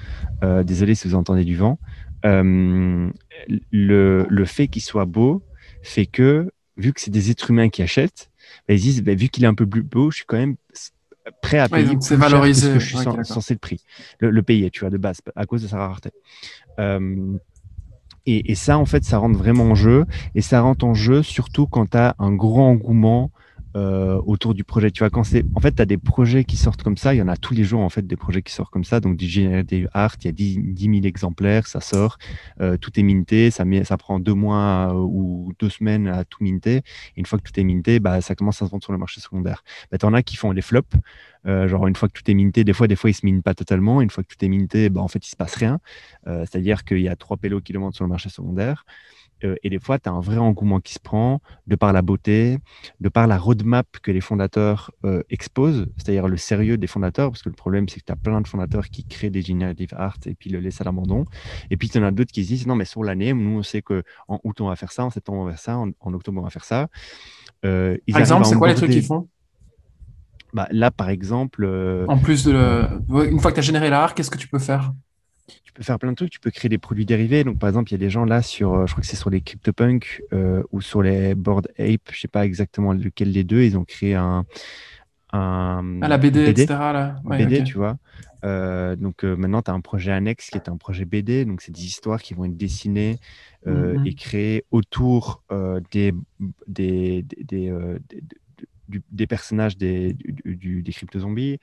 [0.44, 1.78] Euh, désolé si vous entendez du vent.
[2.26, 3.12] Euh,
[3.72, 5.44] le, fait qu'ils soient beaux
[5.84, 8.32] fait que, vu que c'est des êtres humains qui achètent,
[8.68, 10.56] bah, ils disent, bah, vu qu'il est un peu plus beau, je suis quand même
[11.42, 12.68] prêt à payer c'est valorisé.
[12.68, 13.84] ce que je suis censé le prix,
[14.20, 16.12] le, le payer, tu vois, de base, à cause de sa rareté.
[16.80, 17.38] Euh,
[18.26, 20.06] et, et ça, en fait, ça rentre vraiment en jeu.
[20.36, 23.32] Et ça rentre en jeu surtout quand tu as un grand engouement
[23.78, 24.90] euh, autour du projet.
[24.90, 27.14] Tu vois, quand c'est, en fait, tu as des projets qui sortent comme ça.
[27.14, 29.00] Il y en a tous les jours, en fait, des projets qui sortent comme ça.
[29.00, 32.18] Donc, du Generative Art, il y a 10, 000 exemplaires, ça sort,
[32.60, 36.44] euh, tout est minté, ça, met, ça prend deux mois ou deux semaines à tout
[36.44, 36.78] minter.
[36.78, 36.84] Et
[37.18, 39.22] une fois que tout est minté, bah, ça commence à se vendre sur le marché
[39.22, 39.64] secondaire.
[39.92, 40.98] Bah, tu en as qui font des flops.
[41.46, 43.44] Euh, genre une fois que tout est minté, des fois, des fois, ils se minent
[43.44, 44.02] pas totalement.
[44.02, 45.80] Une fois que tout est minté, bah, en fait, il se passe rien.
[46.26, 48.86] C'est-à-dire qu'il y a trois pélos qui le vendent sur le marché secondaire.
[49.44, 52.02] Euh, et des fois, tu as un vrai engouement qui se prend de par la
[52.02, 52.58] beauté,
[53.00, 57.44] de par la roadmap que les fondateurs euh, exposent, c'est-à-dire le sérieux des fondateurs, parce
[57.44, 60.18] que le problème, c'est que tu as plein de fondateurs qui créent des generative art
[60.26, 61.26] et puis le laissent à l'abandon.
[61.70, 63.64] Et puis, tu en as d'autres qui se disent, non, mais sur l'année, nous, on
[63.64, 64.02] sait qu'en
[64.44, 66.50] août, on va faire ça, en septembre, on va faire ça, en, octobre, on va
[66.50, 66.88] faire ça.
[67.66, 69.28] Euh, par exemple, c'est quoi les trucs qu'ils font?
[70.54, 71.66] Bah, Là, par exemple...
[72.08, 72.86] en plus de...
[73.10, 74.94] Une fois que tu as généré l'art, qu'est-ce que tu peux faire?
[75.64, 76.30] Tu peux faire plein de trucs.
[76.30, 77.44] Tu peux créer des produits dérivés.
[77.44, 79.16] Donc, par exemple, il y a des gens là sur, euh, je crois que c'est
[79.16, 83.44] sur les CryptoPunk euh, ou sur les Board Ape, je sais pas exactement lequel des
[83.44, 83.64] deux.
[83.64, 84.46] Ils ont créé un.
[85.34, 86.68] un ah, la BD, etc.
[86.70, 87.16] Là.
[87.24, 87.98] BD, tu vois.
[88.44, 91.46] Euh, donc maintenant, tu as un projet annexe qui est un projet BD.
[91.46, 93.18] Donc, c'est des histoires qui vont être dessinées
[93.66, 94.08] mm-hmm.
[94.08, 95.44] et créées autour
[95.92, 96.14] des,
[96.68, 97.72] des, des,
[98.10, 98.22] des
[99.28, 101.60] personnages des, du, des crypto-zombies.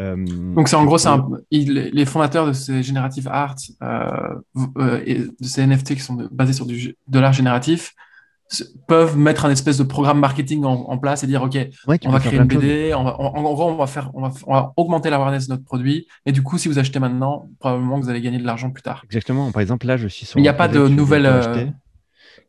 [0.00, 0.16] Euh,
[0.54, 4.34] Donc, c'est en gros, un, les fondateurs de ces génératifs art euh,
[4.78, 7.94] euh, et de ces NFT qui sont basés sur du, de l'art génératif
[8.86, 11.56] peuvent mettre un espèce de programme marketing en, place et dire ok
[12.04, 14.52] on va créer une BD on va, en, gros on va faire on va, on
[14.52, 16.06] va augmenter l'awareness de notre produit.
[16.26, 18.82] Et du coup si vous achetez maintenant probablement que vous allez gagner de l'argent plus
[18.82, 19.02] tard.
[19.06, 19.50] Exactement.
[19.50, 21.74] Par exemple là je suis sur il n'y a pas de nouvelles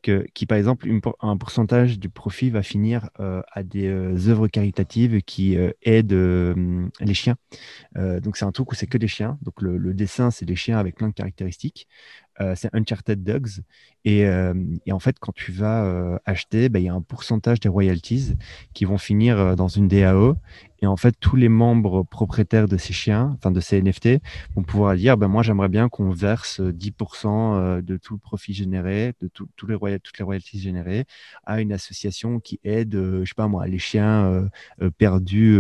[0.02, 0.88] qui, par exemple,
[1.22, 6.56] un pourcentage du profit va finir euh, à des euh, œuvres caritatives qui euh, aident
[7.00, 7.36] les chiens.
[7.96, 9.38] donc, c'est un truc où c'est que des chiens.
[9.42, 11.88] Donc, le dessin, c'est des chiens avec plein de caractéristiques.
[12.56, 13.62] C'est Uncharted Dogs.
[14.04, 18.36] Et, en fait, quand tu vas acheter, bah, il y a un pourcentage des royalties
[18.74, 20.36] qui vont finir dans une DAO.
[20.86, 24.22] Et en fait, tous les membres propriétaires de ces chiens, enfin de ces NFT,
[24.56, 29.14] vont pouvoir dire ben, Moi, j'aimerais bien qu'on verse 10% de tout le profit généré,
[29.20, 31.06] de tout, les toutes les royalties générées,
[31.44, 34.48] à une association qui aide, je sais pas moi, les chiens
[35.00, 35.60] perdus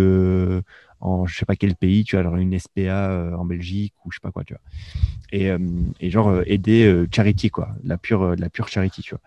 [0.99, 4.17] en je sais pas quel pays, tu as genre une SPA en Belgique ou je
[4.17, 4.61] sais pas quoi, tu vois.
[5.31, 9.21] Et, genre aider charity, quoi, la pure, la pure charity, tu vois.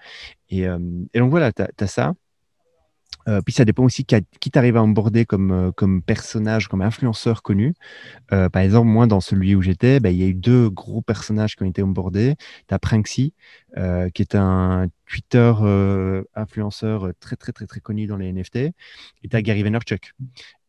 [0.49, 2.15] Et donc voilà, tu as, ça.
[3.45, 7.75] Puis ça dépend aussi qui, t'arrive à emborder comme, comme personnage, comme influenceur connu.
[8.31, 11.55] par exemple, moi, dans celui où j'étais, bah, il y a eu deux gros personnages
[11.55, 12.37] qui ont été onboardés.
[12.69, 13.35] Tu as Pranksy,
[13.77, 15.53] qui est un Twitter
[16.35, 18.57] influenceur très, très, très, très connu dans les NFT.
[18.57, 20.15] Et tu as Gary Vaynerchuk,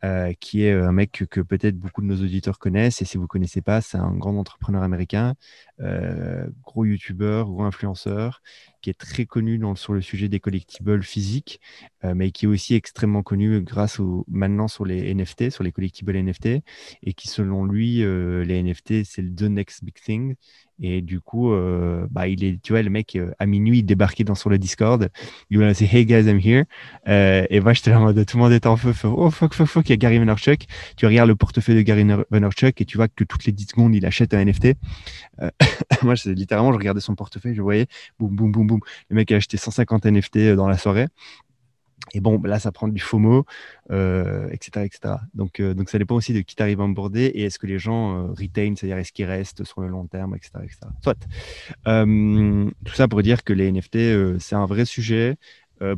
[0.06, 3.02] euh, qui est un mec que, peut-être beaucoup de nos auditeurs connaissent.
[3.02, 5.36] Et si vous ne connaissez pas, c'est un grand entrepreneur américain,
[5.82, 8.42] euh, gros youtubeur, gros influenceur,
[8.82, 11.60] qui est très connu sur le sujet des collectibles physiques,
[12.04, 15.72] euh, mais qui est aussi extrêmement connu grâce au, maintenant sur les NFT, sur les
[15.72, 16.48] collectibles NFT,
[17.04, 20.36] et qui selon lui, les NFT, c'est le the next big thing.
[20.82, 23.84] Et du coup, euh, bah, il est, tu vois, le mec, euh, à minuit, il
[23.84, 25.10] débarquait dans, sur le Discord.
[25.50, 26.64] Il lui a dit Hey guys, I'm here.
[27.08, 28.94] Euh, et moi, j'étais là en mode tout le monde est en feu.
[29.04, 30.68] oh fuck, fuck, fuck, il y a Gary Vaynerchuk.
[30.96, 33.94] Tu regardes le portefeuille de Gary Vaynerchuk et tu vois que toutes les 10 secondes,
[33.94, 34.76] il achète un NFT.
[36.04, 37.88] moi, littéralement, je regardais son portefeuille, je voyais
[38.18, 38.80] boum, boum, boum, boum.
[39.10, 41.08] Le mec a acheté 150 NFT dans la soirée.
[42.14, 43.46] Et bon, là, ça prend du FOMO,
[43.92, 45.16] euh, etc., etc.
[45.34, 47.80] Donc, euh, donc, ça dépend aussi de qui t'arrive à emborder et est-ce que les
[47.80, 50.80] gens euh, retain, c'est-à-dire est-ce qu'ils restent sur le long terme, etc., etc.
[51.04, 51.18] Soit.
[51.86, 55.36] tout ça pour dire que les NFT, c'est un vrai sujet.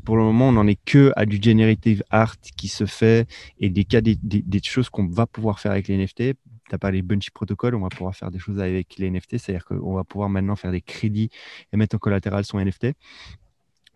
[0.04, 3.28] pour le moment, on n'en est que à du generative art qui se fait
[3.60, 4.18] et des cas, des,
[4.64, 6.36] choses qu'on va pouvoir faire avec les NFT.
[6.70, 9.66] Tu as parlé Bunchy Protocol, on va pouvoir faire des choses avec les NFT, c'est-à-dire
[9.66, 11.30] qu'on va pouvoir maintenant faire des crédits
[11.74, 12.94] et mettre en collatéral son NFT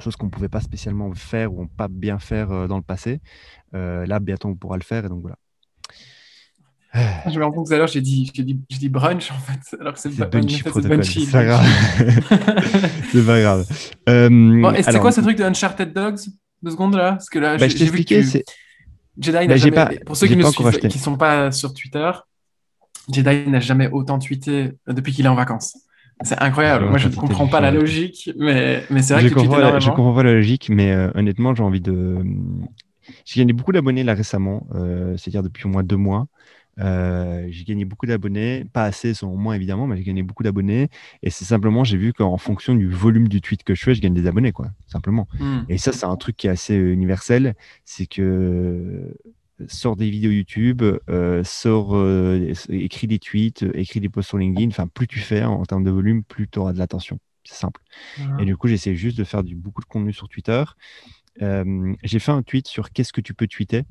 [0.02, 3.22] chose qu'on ne pouvait pas spécialement faire ou pas bien faire euh, dans le passé.
[3.74, 5.06] Euh, là, bientôt, on pourra le faire.
[5.06, 5.38] Et donc voilà.
[6.98, 9.78] Ah, je me rends compte tout à l'heure, j'ai dit, dit, dit, brunch en fait,
[9.82, 10.64] alors que c'est Bunchy.
[11.26, 11.66] C'est pas grave.
[13.12, 13.68] c'est pas grave.
[14.08, 16.20] Euh, et c'était quoi ce truc de Uncharted Dogs?
[16.64, 17.12] Deux secondes là?
[17.12, 18.22] Parce que là, bah, j'ai vu que
[19.18, 20.00] Jedi n'a jamais...
[20.06, 22.12] Pour ceux qui ne sont pas sur Twitter,
[23.12, 25.78] Jedi n'a jamais autant tweeté depuis qu'il est en vacances.
[26.22, 26.86] C'est incroyable.
[26.86, 29.86] Moi, je ne comprends pas la logique, mais, mais c'est vrai je que comprends, tu
[29.86, 32.20] Je comprends pas la logique, mais euh, honnêtement, j'ai envie de.
[33.26, 36.28] J'ai gagné beaucoup d'abonnés là récemment, euh, c'est-à-dire depuis au moins deux mois.
[36.80, 40.90] Euh, j'ai gagné beaucoup d'abonnés, pas assez selon moi évidemment, mais j'ai gagné beaucoup d'abonnés.
[41.22, 44.02] Et c'est simplement, j'ai vu qu'en fonction du volume du tweet que je fais, je
[44.02, 45.28] gagne des abonnés, quoi, simplement.
[45.40, 45.62] Hmm.
[45.70, 49.14] Et ça, c'est un truc qui est assez universel, c'est que
[49.68, 54.38] sort des vidéos YouTube, euh, sort, euh, écrit des tweets, euh, écrit des posts sur
[54.38, 54.70] LinkedIn.
[54.70, 57.20] Enfin, plus tu fais en, termes de volume, plus tu auras de l'attention.
[57.44, 57.82] C'est simple.
[58.40, 60.64] Et du coup, j'essaie juste de faire du, beaucoup de contenu sur Twitter
[61.38, 63.84] j'ai fait un tweet sur qu'est-ce que tu peux tweeter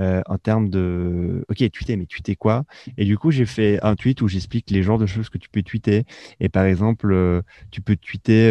[0.00, 1.44] en termes de.
[1.48, 2.64] Ok, tweeter, mais tweeter quoi?
[2.96, 5.48] Et du coup, j'ai fait un tweet où j'explique les genres de choses que tu
[5.48, 6.04] peux tweeter.
[6.40, 8.50] Et par exemple, tu peux tweeter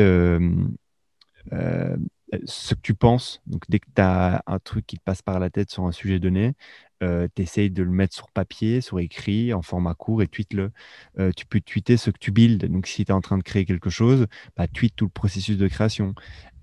[2.46, 3.42] ce que tu penses.
[3.48, 5.92] Donc, dès que tu as un truc qui te passe par la tête sur un
[5.92, 6.54] sujet donné,
[7.02, 10.72] euh, tu essayes de le mettre sur papier, sur écrit, en format court et tweet-le.
[11.20, 12.66] Euh, tu peux tweeter ce que tu builds.
[12.70, 15.58] Donc, si tu es en train de créer quelque chose, bah, tweet tout le processus
[15.58, 16.14] de création.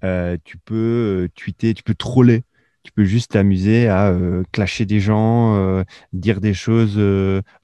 [0.05, 2.45] Euh, tu peux tweeter, tu peux troller.
[2.83, 4.17] Tu peux juste t'amuser à
[4.53, 7.01] clasher des gens, dire des choses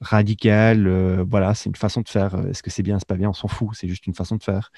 [0.01, 1.21] radicales.
[1.21, 2.35] voilà, c'est une façon de faire.
[2.49, 3.69] Est-ce que c'est bien, c'est pas bien, on s'en fout.
[3.73, 4.69] C'est juste une façon de faire.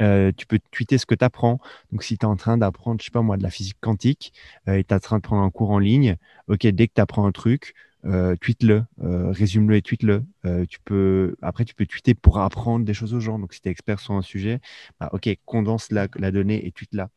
[0.00, 1.60] Euh, tu peux tweeter ce que tu apprends.
[1.92, 4.32] Donc, si tu es en train d'apprendre, je sais pas moi, de la physique quantique
[4.68, 6.16] euh, et tu es en train de prendre un cours en ligne,
[6.48, 10.24] ok, dès que tu apprends un truc, euh, tweet-le, résume-le et tweet-le.
[10.68, 13.38] tu peux, après, tu peux tweeter pour apprendre des choses aux gens.
[13.38, 14.60] Donc, si tu es expert sur un sujet,
[15.00, 17.10] bah, ok, condense la, la donnée et tweet-la.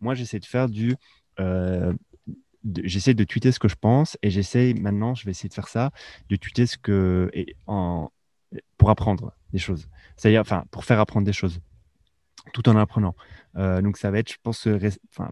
[0.00, 0.96] Moi, j'essaie de faire du.
[2.82, 5.68] j'essaie de tweeter ce que je pense et j'essaie maintenant, je vais essayer de faire
[5.68, 5.90] ça,
[6.28, 7.30] de tweeter ce que.
[7.34, 8.10] Et en,
[8.78, 9.88] pour apprendre des choses.
[10.16, 11.60] C'est-à-dire, enfin, pour faire apprendre des choses
[12.52, 13.14] tout en apprenant.
[13.56, 14.68] Euh, donc ça va être, je pense,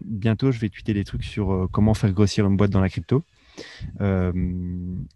[0.03, 2.89] bientôt, je vais tweeter des trucs sur euh, comment faire grossir une boîte dans la
[2.89, 3.23] crypto.
[3.99, 4.31] Euh,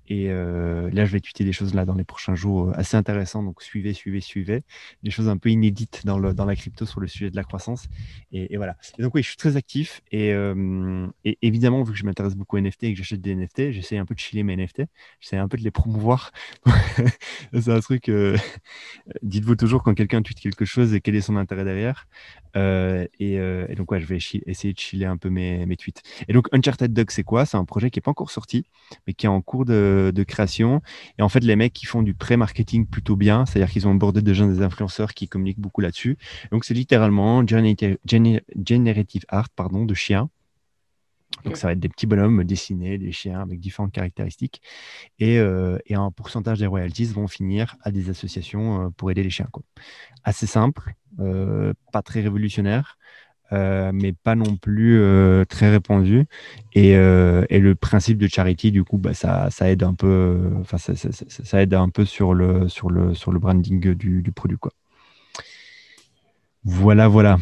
[0.07, 2.97] et euh, là, je vais tweeter des choses là dans les prochains jours euh, assez
[2.97, 3.45] intéressantes.
[3.45, 4.63] Donc, suivez, suivez, suivez.
[5.03, 7.87] Des choses un peu inédites dans, la crypto sur le sujet de la croissance.
[8.31, 8.77] Et, voilà.
[8.97, 10.01] Et donc, oui, je suis très actif.
[10.11, 13.71] Et, et évidemment, vu que je m'intéresse beaucoup aux NFT et que j'achète des NFT,
[13.71, 14.83] j'essaie un peu de chiller mes NFT.
[15.19, 16.31] J'essaie un peu de les promouvoir.
[17.53, 18.11] C'est un truc.
[19.21, 22.07] Dites-vous toujours quand quelqu'un tweet quelque chose et quel est son intérêt derrière.
[22.55, 26.01] Et, donc, ouais, je vais essayer de chiller un peu mes, mes tweets.
[26.27, 27.45] Et donc, Uncharted Dog, c'est quoi?
[27.45, 28.65] C'est un projet qui n'est pas encore sorti,
[29.07, 30.81] mais qui est en cours de, création.
[31.19, 34.21] Et en fait, les mecs qui font du pré-marketing plutôt bien, c'est-à-dire qu'ils ont abordé
[34.21, 36.17] déjà des influenceurs qui communiquent beaucoup là-dessus.
[36.51, 40.29] Donc, c'est littéralement generative art pardon, de chiens.
[41.43, 44.61] Donc, ça va être des petits bonhommes dessinés, des chiens avec différentes caractéristiques.
[45.19, 49.29] Et, euh, un pourcentage des royalties vont finir à des associations euh, pour aider les
[49.29, 49.47] chiens.
[49.51, 49.63] Quoi.
[50.23, 52.97] Assez simple, euh, pas très révolutionnaire,
[53.55, 56.25] euh, mais pas non plus euh, très répandu.
[56.73, 60.37] Et, euh, et, le principe de charity, du coup, bah, ça, ça, aide un peu,
[60.59, 64.21] enfin, ça, ça, ça, aide un peu sur le, sur le, sur le branding du,
[64.21, 64.71] du produit, quoi.
[66.65, 67.37] Voilà, voilà.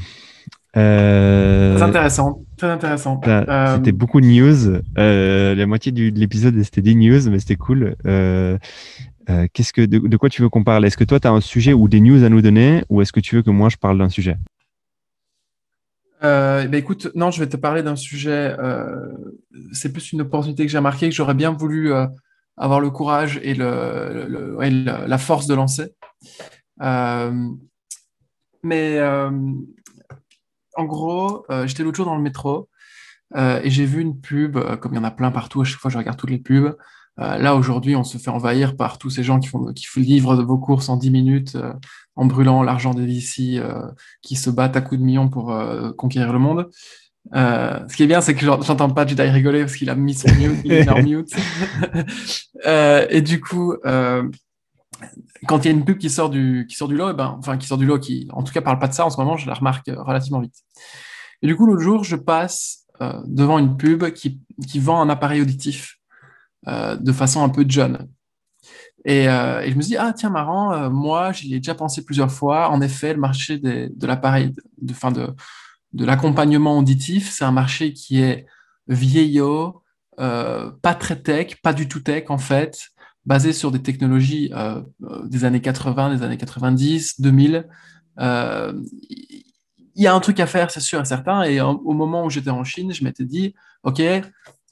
[0.74, 3.22] Très intéressant, très intéressant.
[3.76, 4.82] C'était beaucoup de news.
[4.96, 7.96] la moitié de l'épisode, c'était des news, mais c'était cool.
[8.04, 10.86] qu'est-ce que, de, de, quoi tu veux qu'on parle?
[10.86, 13.14] Est-ce que toi, tu as un sujet ou des news à nous donner ou est-ce
[13.14, 14.36] que tu veux que moi, je parle d'un sujet?
[16.24, 18.56] Euh, ben écoute, non, je vais te parler d'un sujet.
[18.60, 18.96] Euh,
[19.74, 22.08] c'est plus une opportunité que j'ai remarqué que j'aurais bien voulu euh,
[22.58, 25.94] avoir le courage et, la force de lancer.
[28.64, 29.02] mais
[30.76, 32.70] en gros, j'étais l'autre jour dans le métro
[33.36, 35.92] et j'ai vu une pub, comme il y en a plein partout, à chaque fois
[35.92, 36.76] je regarde toutes les pubs.
[37.18, 40.58] Là, aujourd'hui, on se fait envahir par tous ces gens qui, font, qui livrent vos
[40.58, 41.58] courses en 10 minutes
[42.16, 43.88] en brûlant l'argent des VC euh,
[44.22, 46.70] qui se battent à coups de millions pour euh, conquérir le monde.
[47.34, 50.14] Euh, ce qui est bien, c'est que j'entends pas Jedi rigoler parce qu'il a mis
[50.14, 51.32] son mute, il est en mute.
[53.10, 53.76] et du coup,
[55.48, 57.16] quand il y a une pub qui sort du, qui sort du lot, et eh
[57.16, 59.10] ben, enfin qui sort du lot, qui en tout cas parle pas de ça en
[59.10, 60.56] ce moment, je la remarque relativement vite.
[61.42, 62.86] Et du coup, l'autre jour, je passe
[63.26, 65.98] devant une pub qui, qui, vend un appareil auditif
[66.66, 68.08] de façon un peu jeune.
[69.08, 72.32] Euh, et, je me dis, ah tiens, marrant, euh, moi, j'y ai déjà pensé plusieurs
[72.32, 72.70] fois.
[72.70, 75.28] En effet, le marché de l'appareil, de, fin de,
[75.94, 78.46] de l'accompagnement auditif, c'est un marché qui est
[78.88, 79.82] vieillot,
[80.20, 82.90] euh, pas très tech, pas du tout tech en fait,
[83.26, 84.52] basé sur des technologies
[85.26, 87.68] des années 80, des années 90, 2000.
[89.96, 91.44] Il y a un truc à faire, c'est sûr et certain.
[91.44, 94.02] Et au moment où j'étais en Chine, je m'étais dit, OK,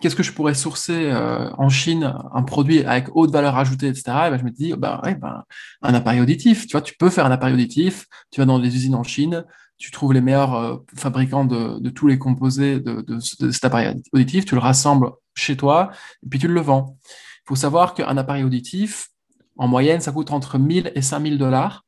[0.01, 4.03] qu'est-ce que je pourrais sourcer euh, en Chine, un produit avec haute valeur ajoutée, etc.
[4.07, 5.43] Et ben, je me dis, bah, ouais, ben,
[5.81, 6.67] un appareil auditif.
[6.67, 8.07] Tu vois, peux faire un appareil auditif.
[8.31, 9.45] Tu vas dans des usines en Chine,
[9.81, 14.53] tu trouves les meilleurs euh, fabricants de, tous les composés de, cet appareil auditif, tu
[14.53, 15.89] le rassembles chez toi
[16.23, 16.97] et puis tu le vends.
[17.03, 19.09] Il faut savoir qu'un appareil auditif,
[19.57, 21.83] en moyenne, ça coûte entre 1000 et 5000 dollars.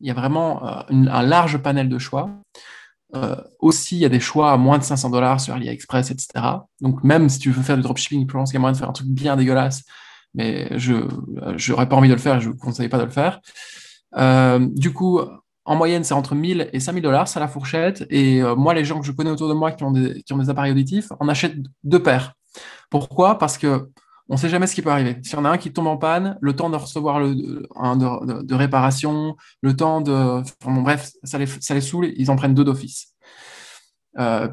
[0.00, 2.28] Il y a vraiment euh, un large panel de choix.
[3.14, 6.28] Euh, aussi, il y a des choix à moins de 500 dollars sur AliExpress, etc.
[6.80, 8.78] Donc, même si tu veux faire du dropshipping, je pense qu'il y a moyen de
[8.78, 9.84] faire un truc bien dégueulasse,
[10.34, 10.94] mais je
[11.70, 13.40] n'aurais pas envie de le faire, je ne vous conseille pas de le faire.
[14.16, 15.20] Euh, du coup,
[15.64, 18.06] en moyenne, c'est entre 1000 et 5000 dollars, c'est la fourchette.
[18.10, 20.32] Et euh, moi, les gens que je connais autour de moi qui ont des, qui
[20.32, 22.32] ont des appareils auditifs, on achète deux paires.
[22.90, 23.38] Pourquoi?
[23.38, 23.90] Parce que
[24.28, 25.18] on ne sait jamais ce qui peut arriver.
[25.22, 29.36] Si on a un qui tombe en panne, le temps de recevoir le, de, réparation,
[29.62, 30.42] le temps de.
[30.82, 33.14] bref, ça les, ça les saoule, ils en prennent deux d'office.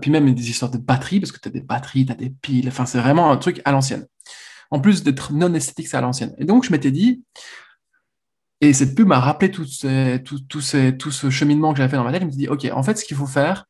[0.02, 2.30] puis même des histoires de batterie, parce que tu as des batteries, tu as des
[2.30, 4.06] piles, enfin c'est vraiment un truc à l'ancienne.
[4.72, 6.34] En plus d'être non esthétique, c'est à l'ancienne.
[6.38, 7.24] Et donc je m'étais dit,
[8.62, 10.62] et cette pub m'a rappelé tout, tout, tout,
[10.98, 12.22] tout, ce cheminement que j'avais fait dans ma tête.
[12.22, 13.66] Je me suis dit, OK, en fait, ce qu'il faut faire,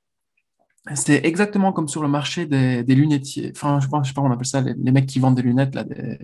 [0.94, 3.52] c'est exactement comme sur le marché des, des lunetiers.
[3.56, 5.74] Enfin, je, pense, je sais pas, on appelle ça les, mecs qui vendent des lunettes,
[5.74, 6.20] là, des,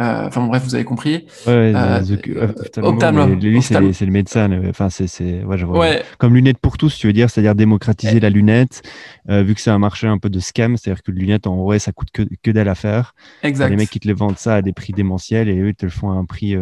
[0.00, 1.26] euh, enfin bref, vous avez compris.
[1.46, 4.50] Ouais, euh, lui, c'est le médecin.
[4.68, 5.96] Enfin, c'est, ouais, je vois.
[6.18, 8.82] Comme lunettes pour tous, tu veux dire, c'est-à-dire démocratiser la lunette,
[9.30, 11.62] euh, vu que c'est un marché un peu de scam, c'est-à-dire que les lunettes, en
[11.62, 13.14] vrai, ça coûte que, que dalle à faire.
[13.42, 13.70] Exact.
[13.70, 15.86] Les mecs qui te les vendent ça à des prix démentiels et eux, ils te
[15.86, 16.56] le font à un prix,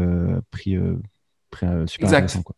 [0.51, 0.77] prix,
[1.51, 2.25] prix super exact.
[2.25, 2.43] intéressant.
[2.43, 2.57] Quoi.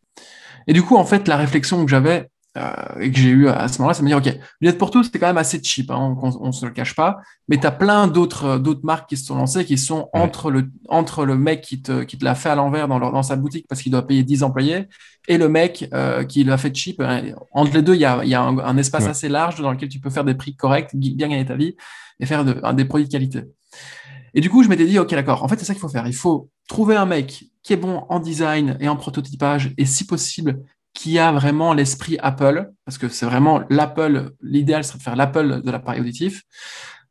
[0.67, 3.67] Et du coup, en fait, la réflexion que j'avais, euh, et que j'ai eu à
[3.69, 6.17] ce moment-là, ça me dit, OK, lunettes pour tous, c'était quand même assez cheap, hein,
[6.23, 9.17] on ne se le cache pas, mais tu as plein d'autres euh, d'autres marques qui
[9.17, 12.35] se sont lancées, qui sont entre, le, entre le mec qui te, qui te l'a
[12.35, 14.87] fait à l'envers dans, dans sa boutique parce qu'il doit payer 10 employés,
[15.27, 17.03] et le mec euh, qui l'a fait cheap.
[17.53, 19.99] Entre les deux, il y a, y a un, espace assez large dans lequel tu
[19.99, 21.77] peux faire des prix corrects, bien gagner ta vie,
[22.21, 23.43] et faire de, des produits de qualité.
[24.35, 26.07] Et du coup, je m'étais dit, OK, d'accord, en fait, c'est ça qu'il faut faire.
[26.07, 30.07] Il faut trouver un mec qui est bon en design et en prototypage, et si
[30.07, 30.61] possible,
[30.95, 35.61] qui a vraiment l'esprit Apple, parce que c'est vraiment l'Apple, l'idéal serait de faire l'Apple
[35.63, 36.43] de l'appareil auditif.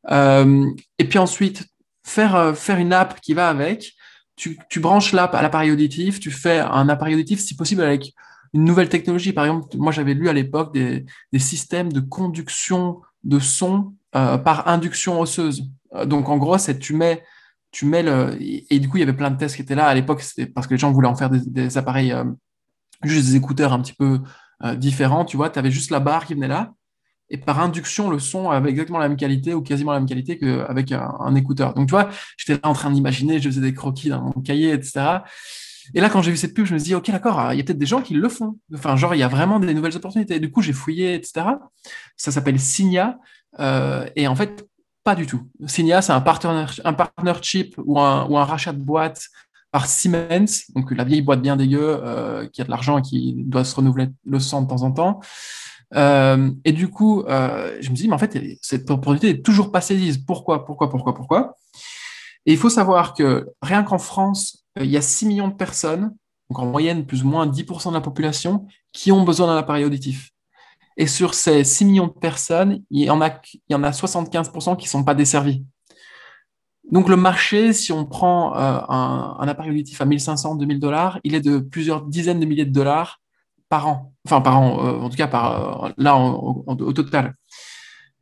[0.09, 0.65] Euh,
[0.97, 1.67] et puis ensuite,
[2.03, 3.93] faire, euh, faire une app qui va avec.
[4.35, 8.13] Tu, tu branches l'app à l'appareil auditif, tu fais un appareil auditif, si possible, avec
[8.53, 9.33] une nouvelle technologie.
[9.33, 14.37] Par exemple, moi, j'avais lu à l'époque des, des, systèmes de conduction de son euh,
[14.37, 15.69] par induction osseuse.
[15.93, 17.23] Euh, donc, en gros, c'est tu mets,
[17.71, 18.37] tu mets le.
[18.39, 19.85] Et, du coup, il y avait plein de tests qui étaient là.
[19.85, 22.13] À l'époque, c'était parce que les gens voulaient en faire des, appareils
[23.09, 24.19] juste des écouteurs un petit peu
[24.63, 26.73] euh, différents, tu vois, tu avais juste la barre qui venait là,
[27.29, 30.37] et par induction, le son avait exactement la même qualité ou quasiment la même qualité
[30.37, 31.73] qu'avec un, écouteur.
[31.73, 34.71] Donc, tu vois, j'étais là en train d'imaginer, je faisais des croquis dans mon cahier,
[34.71, 35.19] etc.
[35.93, 37.61] Et là, quand j'ai vu cette pub, je me suis dit, OK, d'accord, il y
[37.61, 38.59] a peut-être des gens qui le font.
[38.73, 40.39] Enfin, genre, il y a vraiment des nouvelles opportunités.
[40.39, 41.45] du coup, j'ai fouillé, etc.
[42.15, 43.17] Ça s'appelle Signa.
[43.59, 44.67] Euh, et en fait,
[45.03, 45.49] pas du tout.
[45.65, 49.27] Signa, c'est un, partner, un partnership ou un, ou un rachat de boîte
[49.73, 53.33] par Siemens, donc la vieille boîte bien dégueu euh, qui a de l'argent et qui
[53.35, 55.19] doit se renouveler le sang de temps en temps.
[55.95, 59.71] Euh, et du coup, euh, je me dis, mais en fait, cette opportunité est toujours
[59.71, 60.23] pas saisie.
[60.23, 61.55] Pourquoi, pourquoi, pourquoi, pourquoi?
[62.45, 66.13] Et il faut savoir que rien qu'en France, il y a 6 millions de personnes,
[66.51, 69.85] donc en moyenne plus ou moins 10% de la population, qui ont besoin d'un appareil
[69.85, 70.29] auditif.
[70.97, 73.89] Et sur ces 6 millions de personnes, il y en a, il y en a
[73.89, 75.65] 75% qui ne sont pas desservis.
[76.91, 81.33] Donc le marché, si on prend euh, un, appareil auditif à 1500, 2000 dollars, il
[81.33, 83.21] est de plusieurs dizaines de milliers de dollars
[83.69, 84.13] par an.
[84.25, 87.35] Enfin, par an, euh, en tout cas, par, euh, là, au total.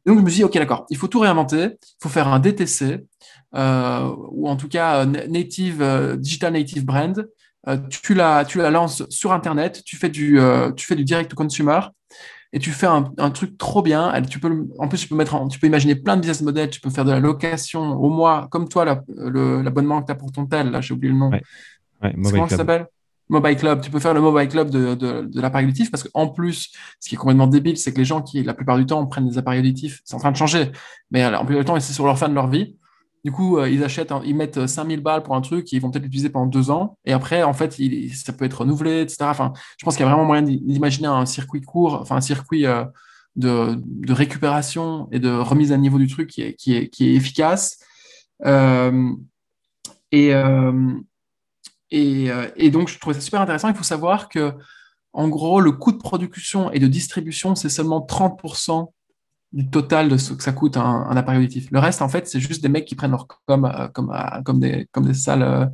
[0.06, 2.40] donc je me suis dit, OK, d'accord, il faut tout réinventer, il faut faire un
[2.40, 3.06] DTC,
[3.54, 7.28] ou en tout cas native, digital native brand.
[7.90, 10.40] tu, la, lances sur Internet, tu fais du,
[10.78, 11.82] tu fais du direct to consumer
[12.54, 14.12] et tu fais un, truc trop bien.
[14.30, 16.70] Tu peux, en plus, tu peux, mettre tu peux imaginer plein de business models.
[16.70, 20.32] Tu peux faire de la location au mois, comme toi, l'abonnement que tu as pour
[20.32, 20.70] ton tel.
[20.70, 21.30] Là, j'ai oublié le nom.
[21.30, 21.42] Ouais.
[22.02, 22.88] comment ça s'appelle?
[23.30, 23.80] Mobile Club.
[23.80, 27.08] Tu peux faire le Mobile Club de, de, de l'appareil auditif parce qu'en plus, ce
[27.08, 29.38] qui est complètement débile, c'est que les gens qui, la plupart du temps, prennent des
[29.38, 30.72] appareils auditifs, c'est en train de changer.
[31.12, 32.76] Mais en plus du temps, c'est sur leur fin de leur vie.
[33.24, 36.04] Du coup, euh, ils achètent, ils mettent 5000 balles pour un truc, ils vont peut-être
[36.04, 36.98] l'utiliser pendant deux ans.
[37.06, 37.78] Et après, en fait,
[38.16, 39.18] ça peut être renouvelé, etc.
[39.22, 42.66] Enfin, je pense qu'il y a vraiment moyen d'imaginer un circuit court, enfin, un circuit
[42.66, 42.84] euh,
[43.36, 43.78] de,
[44.12, 47.78] récupération et de remise à niveau du truc qui est, efficace.
[48.46, 49.12] Euh,
[50.12, 50.32] et,
[51.92, 53.70] et, et, donc, je trouvais ça super intéressant.
[53.70, 54.54] Il faut savoir que,
[55.14, 58.92] en gros, le coût de production et de distribution, c'est seulement 30%
[59.54, 61.68] du total de ce que ça coûte un, appareil auditif.
[61.72, 64.42] Le reste, en fait, c'est juste des mecs qui prennent leur com euh, comme, euh,
[64.44, 65.66] comme, des, comme des salles, euh,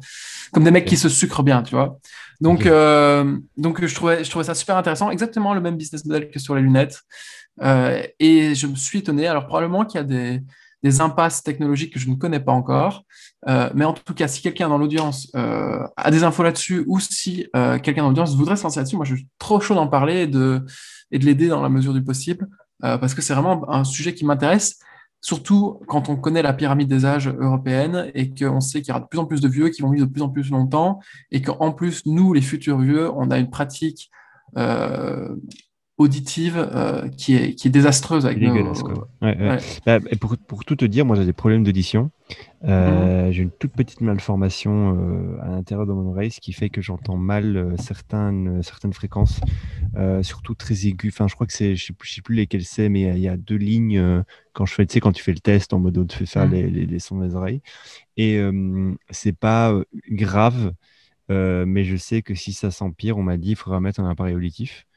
[0.51, 1.99] comme des mecs qui se sucrent bien, tu vois.
[2.41, 2.67] Donc,
[3.57, 5.09] donc je, trouvais, je trouvais ça super intéressant.
[5.09, 7.01] Exactement le même business model que sur les lunettes.
[7.59, 9.27] et je me suis étonné.
[9.27, 10.41] Alors, probablement qu'il y a des,
[10.83, 13.03] des, impasses technologiques que je ne connais pas encore.
[13.73, 18.03] mais en tout cas, si quelqu'un dans l'audience a des infos là-dessus ou si quelqu'un
[18.03, 20.63] dans l'audience voudrait se lancer là-dessus, moi, je suis trop chaud d'en parler et de,
[21.09, 22.47] et de l'aider dans la mesure du possible.
[22.83, 24.79] Euh, parce que c'est vraiment un sujet qui m'intéresse,
[25.21, 28.99] surtout quand on connaît la pyramide des âges européenne et qu'on sait qu'il y aura
[28.99, 30.99] de plus en plus de vieux qui vont vivre de plus en plus longtemps
[31.31, 34.11] et qu'en plus, nous, les futurs vieux, on a une pratique
[34.57, 35.35] euh,
[35.97, 38.39] auditive euh, qui, est, qui est désastreuse avec
[39.85, 42.11] bah, pour, pour, tout te dire, moi j'ai des problèmes d'audition.
[42.63, 43.31] Euh, mhm.
[43.31, 46.81] J'ai une toute petite malformation euh, à l'intérieur de mon oreille, ce qui fait que
[46.81, 49.39] j'entends mal certaines, certaines fréquences,
[50.21, 51.13] surtout très aiguës.
[51.13, 53.37] Enfin, je crois que c'est, je ne sais, plus lesquelles c'est, mais il y, a
[53.37, 56.25] deux lignes quand je fais, tu sais, quand tu fais le test en mode de
[56.25, 56.51] faire mhm.
[56.53, 57.61] les, les, les, sons des oreilles.
[58.15, 58.41] Et
[59.11, 59.73] c'est pas
[60.09, 60.73] grave,
[61.29, 64.35] mais je sais que si ça s'empire, on m'a dit il faudra mettre un appareil
[64.35, 64.87] auditif.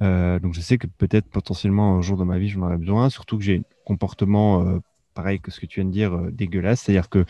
[0.00, 3.36] donc je sais que peut-être potentiellement un jour dans ma vie, j'en aurais besoin, surtout
[3.36, 4.80] que j'ai un comportement
[5.14, 7.24] pareil que ce que tu viens de dire, dégueulasse, c'est-à-dire que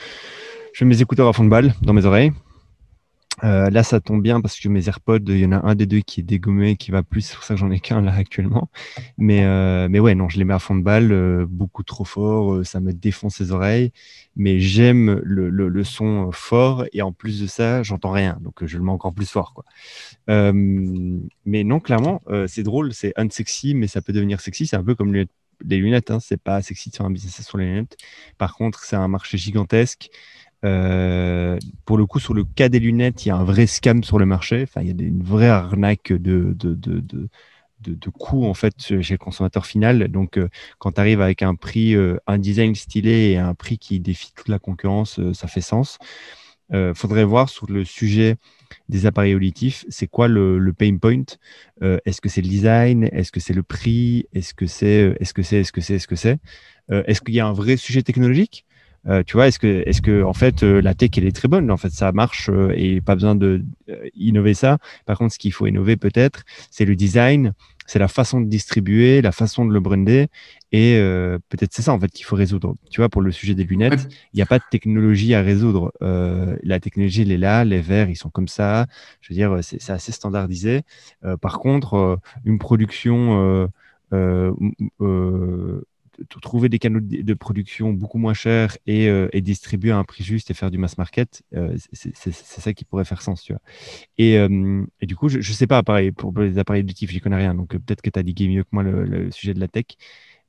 [0.72, 2.32] je mets mes écouteurs à fond de balle dans mes oreilles.
[3.44, 5.86] Euh, là, ça tombe bien parce que mes AirPods, il y en a un des
[5.86, 7.22] deux qui est dégommé, qui va plus.
[7.22, 8.70] C'est pour ça que j'en ai qu'un là actuellement.
[9.18, 12.04] Mais, euh, mais ouais, non, je les mets à fond de balle, euh, beaucoup trop
[12.04, 12.64] fort.
[12.66, 13.92] ça me défonce les oreilles.
[14.36, 18.38] Mais j'aime le, le, son fort et en plus de ça, j'entends rien.
[18.40, 19.54] Donc je le mets encore plus fort.
[19.54, 19.64] Quoi.
[20.28, 24.66] mais non, clairement, c'est drôle, c'est unsexy, mais ça peut devenir sexy.
[24.66, 25.26] C'est un peu comme les
[25.64, 26.10] lunettes.
[26.10, 26.18] Hein.
[26.20, 27.96] C'est pas sexy de faire un business sur les lunettes.
[28.38, 30.10] Par contre, c'est un marché gigantesque.
[30.64, 34.04] Euh, pour le coup, sur le cas des lunettes, il y a un vrai scam
[34.04, 34.62] sur le marché.
[34.62, 37.28] Enfin, il y a une vraie arnaque de, de, de, de
[37.80, 40.08] de, coûts en fait chez le consommateur final.
[40.08, 43.78] Donc, euh, quand tu arrives avec un prix, euh, un design stylé et un prix
[43.78, 45.98] qui défie toute la concurrence, ça fait sens.
[46.94, 48.36] Faudrait voir sur le sujet
[48.88, 51.24] des appareils auditifs, c'est quoi le, le, pain point?
[51.80, 53.04] Est-ce que c'est le design?
[53.12, 54.26] Est-ce que c'est le prix?
[54.34, 56.38] Est-ce que c'est Est-ce que c'est Est-ce que c'est Est-ce que c'est?
[56.90, 58.66] Est-ce qu'il y a un vrai sujet technologique?
[59.08, 61.48] Euh, tu vois, est-ce que, est-ce que en fait euh, la tech elle est très
[61.48, 63.64] bonne, en fait ça marche euh, et pas besoin de
[64.14, 64.78] innover ça.
[65.06, 67.54] Par contre, ce qu'il faut innover peut-être, c'est le design,
[67.86, 70.28] c'est la façon de distribuer, la façon de le brander
[70.72, 70.94] et
[71.48, 72.76] peut-être c'est ça en fait qu'il faut résoudre.
[72.90, 75.92] Tu vois, pour le sujet des lunettes, il n'y a pas de technologie à résoudre.
[76.00, 78.86] la technologie elle est là, les verres ils sont comme ça.
[79.20, 80.82] Je veux dire, c'est, assez standardisé.
[81.40, 83.68] par contre, une production
[84.12, 85.80] euh,
[86.28, 90.50] trouver des canaux de, production beaucoup moins chers euh, et, distribuer à un prix juste
[90.50, 93.62] et faire du mass market, euh, c'est ça qui pourrait faire sens, tu vois.
[94.18, 97.36] Et, euh, du coup, je ne sais pas, pareil, pour les appareils auditifs, j'y connais
[97.36, 99.86] rien, donc peut-être que tu as digué mieux que moi le, sujet de la tech.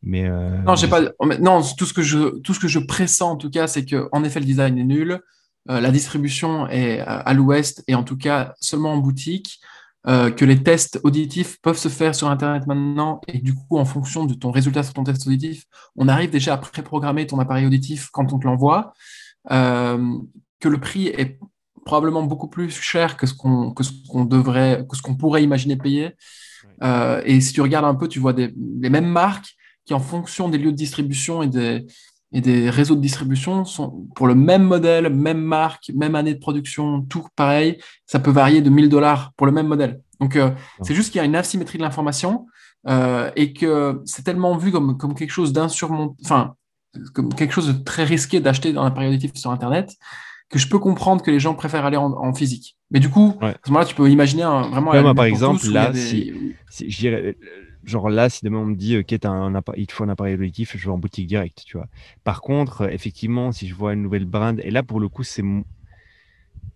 [0.03, 1.01] Mais non, j'ai pas.
[1.39, 4.09] Non, tout ce que je tout ce que je pressens en tout cas, c'est que
[4.11, 5.19] en effet le design est nul,
[5.67, 9.59] la distribution est à l'ouest et en tout cas seulement en boutique.
[10.07, 13.85] Euh, que les tests auditifs peuvent se faire sur Internet maintenant, et du coup, en
[13.85, 17.67] fonction de ton résultat sur ton test auditif, on arrive déjà à préprogrammer ton appareil
[17.67, 18.93] auditif quand on te l'envoie,
[19.51, 20.17] euh,
[20.59, 21.39] que le prix est
[21.85, 25.43] probablement beaucoup plus cher que ce qu'on que ce qu'on devrait, que ce qu'on pourrait
[25.43, 26.15] imaginer payer.
[26.81, 29.99] Euh, et si tu regardes un peu, tu vois des, les mêmes marques qui, en
[29.99, 31.85] fonction des lieux de distribution et des,
[32.33, 36.39] et des réseaux de distribution sont pour le même modèle, même marque, même année de
[36.39, 40.01] production, tout pareil, ça peut varier de 1000 dollars pour le même modèle.
[40.19, 40.51] Donc, euh,
[40.81, 42.45] c'est juste qu'il y a une asymétrie de l'information
[42.87, 46.55] euh, et que c'est tellement vu comme, comme quelque chose d'insurmontable, enfin,
[47.13, 49.95] comme quelque chose de très risqué d'acheter dans un périoditif sur Internet
[50.49, 52.77] que je peux comprendre que les gens préfèrent aller en, physique.
[52.91, 54.91] Mais du coup, à ce moment-là, tu peux imaginer un, vraiment.
[55.01, 56.33] moi, par exemple, là, si,
[56.69, 57.09] si,
[57.83, 60.75] genre là, si demain on me dit, ok, un il te faut un appareil auditif,
[60.77, 61.87] je vais en boutique direct, tu vois.
[62.23, 65.43] Par contre, effectivement, si je vois une nouvelle brand, et là pour le coup, c'est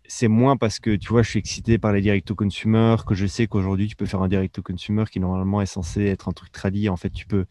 [0.08, 3.26] c'est moins parce que tu vois, je suis excité par les direct to que je
[3.26, 6.32] sais qu'aujourd'hui tu peux faire un direct to consumer qui normalement est censé être un
[6.32, 6.90] truc tradit.
[6.90, 7.46] En fait, tu peux,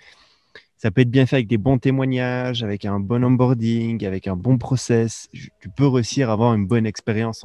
[0.77, 4.37] ça peut être bien fait avec des bons témoignages, avec un bon onboarding, avec un
[4.37, 5.29] bon process.
[5.33, 7.45] Tu peux réussir à avoir une bonne expérience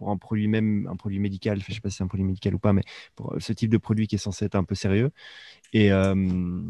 [0.00, 2.24] pour un produit même, un produit médical, je ne sais pas si c'est un produit
[2.24, 2.80] médical ou pas, mais
[3.16, 5.10] pour ce type de produit qui est censé être un peu sérieux.
[5.74, 6.62] Et, euh,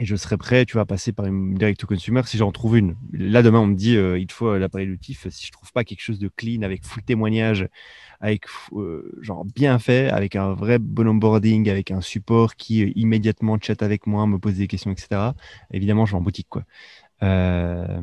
[0.00, 2.52] et je serais prêt, tu vois, à passer par une direct to consumer si j'en
[2.52, 2.96] trouve une.
[3.12, 5.26] Là, demain, on me dit, euh, il faut l'appareil auditif.
[5.28, 7.68] Si je trouve pas quelque chose de clean, avec full témoignage,
[8.20, 13.58] avec euh, genre bien fait, avec un vrai bon onboarding, avec un support qui immédiatement
[13.60, 15.32] chatte avec moi, me pose des questions, etc.
[15.74, 16.62] Évidemment, je vais en boutique, quoi.
[17.22, 18.02] Euh,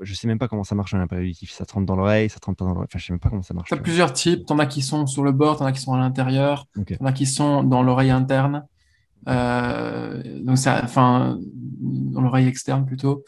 [0.00, 1.50] je sais même pas comment ça marche un auditif.
[1.50, 2.88] Ça te rentre dans l'oreille, ça te rentre pas dans l'oreille.
[2.90, 3.68] Enfin, je sais même pas comment ça marche.
[3.68, 4.46] Tu as plusieurs types.
[4.46, 6.66] Tu en as qui sont sur le bord, tu en as qui sont à l'intérieur,
[6.86, 8.64] tu en as qui sont dans l'oreille interne.
[9.28, 11.38] Euh, donc, ça, enfin,
[11.80, 13.24] dans l'oreille externe plutôt.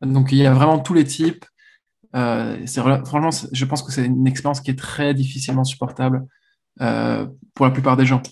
[0.00, 1.44] Donc, il y a vraiment tous les types.
[2.16, 2.66] Euh,
[3.04, 6.26] franchement, je pense que c'est une expérience qui est très difficilement supportable
[6.80, 8.22] euh, pour la plupart des gens.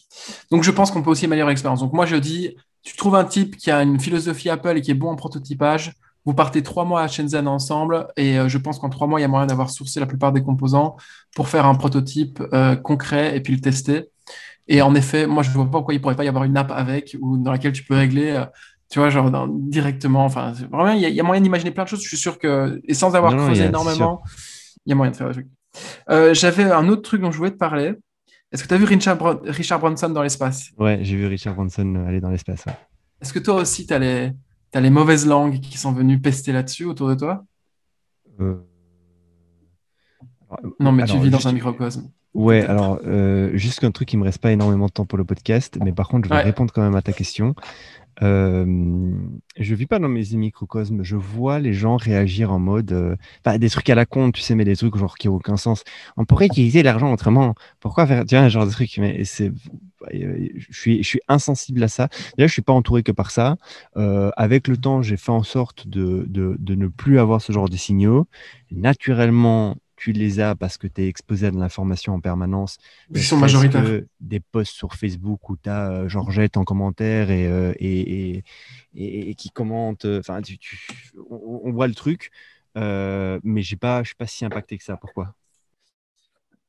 [0.50, 1.80] Donc, je pense qu'on peut aussi améliorer l'expérience.
[1.80, 4.90] Donc, moi, je dis, tu trouves un type qui a une philosophie Apple et qui
[4.90, 5.92] est bon en prototypage,
[6.28, 9.22] vous partez trois mois à Shenzhen ensemble et euh, je pense qu'en trois mois, il
[9.22, 10.96] y a moyen d'avoir sourcé la plupart des composants
[11.34, 14.10] pour faire un prototype euh, concret et puis le tester.
[14.66, 16.44] Et en effet, moi, je ne vois pas pourquoi il ne pourrait pas y avoir
[16.44, 18.44] une app avec ou dans laquelle tu peux régler, euh,
[18.90, 20.26] tu vois, genre directement.
[20.26, 22.02] Enfin, vraiment, il y, a moyen d'imaginer plein de choses.
[22.02, 24.22] Je suis sûr que, et sans avoir creusé énormément,
[24.84, 26.36] il y a moyen de faire des trucs.
[26.36, 27.94] J'avais un autre truc dont je voulais te parler.
[28.50, 30.70] Est-ce que tu as vu Richard, Richard Branson dans l'espace?
[30.78, 32.64] Ouais, j'ai vu Richard Branson aller dans l'espace.
[33.20, 37.08] Est-ce que toi aussi, tu as, les mauvaises langues qui sont venues pester là-dessus autour
[37.08, 37.44] de toi?
[38.40, 38.56] Euh,
[40.80, 42.10] Non, mais tu vis dans un microcosme.
[42.34, 45.24] Ouais, alors, euh, juste un truc, il me reste pas énormément de temps pour le
[45.24, 47.54] podcast, mais par contre, je vais répondre quand même à ta question.
[48.22, 49.12] Euh,
[49.56, 53.16] je vis pas dans mes microcosmes, je vois les gens réagir en mode, euh,
[53.58, 55.84] des trucs à la con, tu sais, mais des trucs genre qui n'ont aucun sens.
[56.16, 57.54] On pourrait utiliser l'argent autrement.
[57.80, 59.52] Pourquoi faire, tu vois, genre de trucs, mais c'est,
[60.12, 62.08] je suis, je suis insensible à ça.
[62.36, 63.56] D'ailleurs, je suis pas entouré que par ça.
[63.96, 67.52] Euh, avec le temps, j'ai fait en sorte de, de, de, ne plus avoir ce
[67.52, 68.26] genre de signaux.
[68.70, 72.78] Naturellement, tu les as parce que tu es exposé à de l'information en permanence.
[73.12, 74.00] Ils sont majoritaires.
[74.20, 78.44] Des posts sur Facebook où tu as euh, Georgette en commentaire et, euh, et,
[78.94, 80.04] et, qui commente.
[80.04, 80.58] Euh, enfin, tu,
[81.28, 82.30] on, voit le truc,
[82.76, 84.96] mais je ne suis pas si impacté que ça.
[84.96, 85.34] Pourquoi?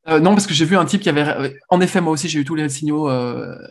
[0.08, 1.56] Non, parce que j'ai vu un type qui avait.
[1.70, 3.12] En effet, moi aussi, j'ai eu tous les signaux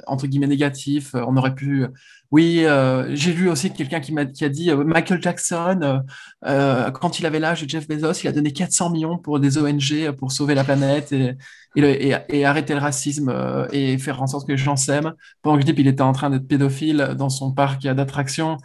[0.06, 1.14] entre guillemets négatifs.
[1.14, 1.84] On aurait pu
[2.30, 6.02] oui, euh, j'ai vu aussi quelqu'un qui m'a qui a dit euh, Michael Jackson,
[6.46, 9.56] euh, quand il avait l'âge de Jeff Bezos, il a donné 400 millions pour des
[9.56, 11.36] ONG pour sauver la planète et,
[11.74, 13.32] et, et, arrêter le racisme
[13.72, 15.14] et faire en sorte que les gens s'aiment.
[15.40, 18.58] Pendant que je dis qu'il était en train d'être pédophile dans son parc d'attractions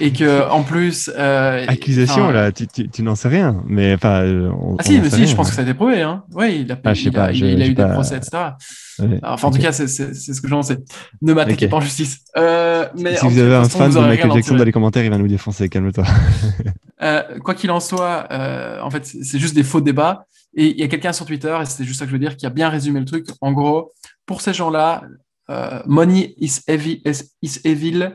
[0.00, 1.10] et que en plus.
[1.10, 4.24] Accusation là, tu, tu, n'en sais rien, mais enfin.
[4.78, 6.00] ah si, mais si, je pense que ça a été prouvé.
[6.00, 6.24] Hein.
[6.32, 8.52] Oui, il a, ah, il, a, il, a eu des procès, etc.
[9.22, 10.78] Enfin, en tout cas, c'est ce que j'en sais.
[11.20, 12.20] Ne m'attaquez pas en justice.
[12.36, 15.18] Euh, mais si vous avez un fan de Michael Jackson dans les commentaires, il va
[15.18, 15.68] nous défoncer.
[15.68, 16.04] Calme-toi.
[17.02, 20.26] euh, quoi qu'il en soit, euh, en fait, c'est juste des faux débats.
[20.54, 22.36] Et il y a quelqu'un sur Twitter, et c'est juste ça que je veux dire,
[22.36, 23.26] qui a bien résumé le truc.
[23.40, 23.92] En gros,
[24.26, 25.02] pour ces gens-là,
[25.50, 27.02] euh, money is evil.
[27.42, 28.10] Is evil.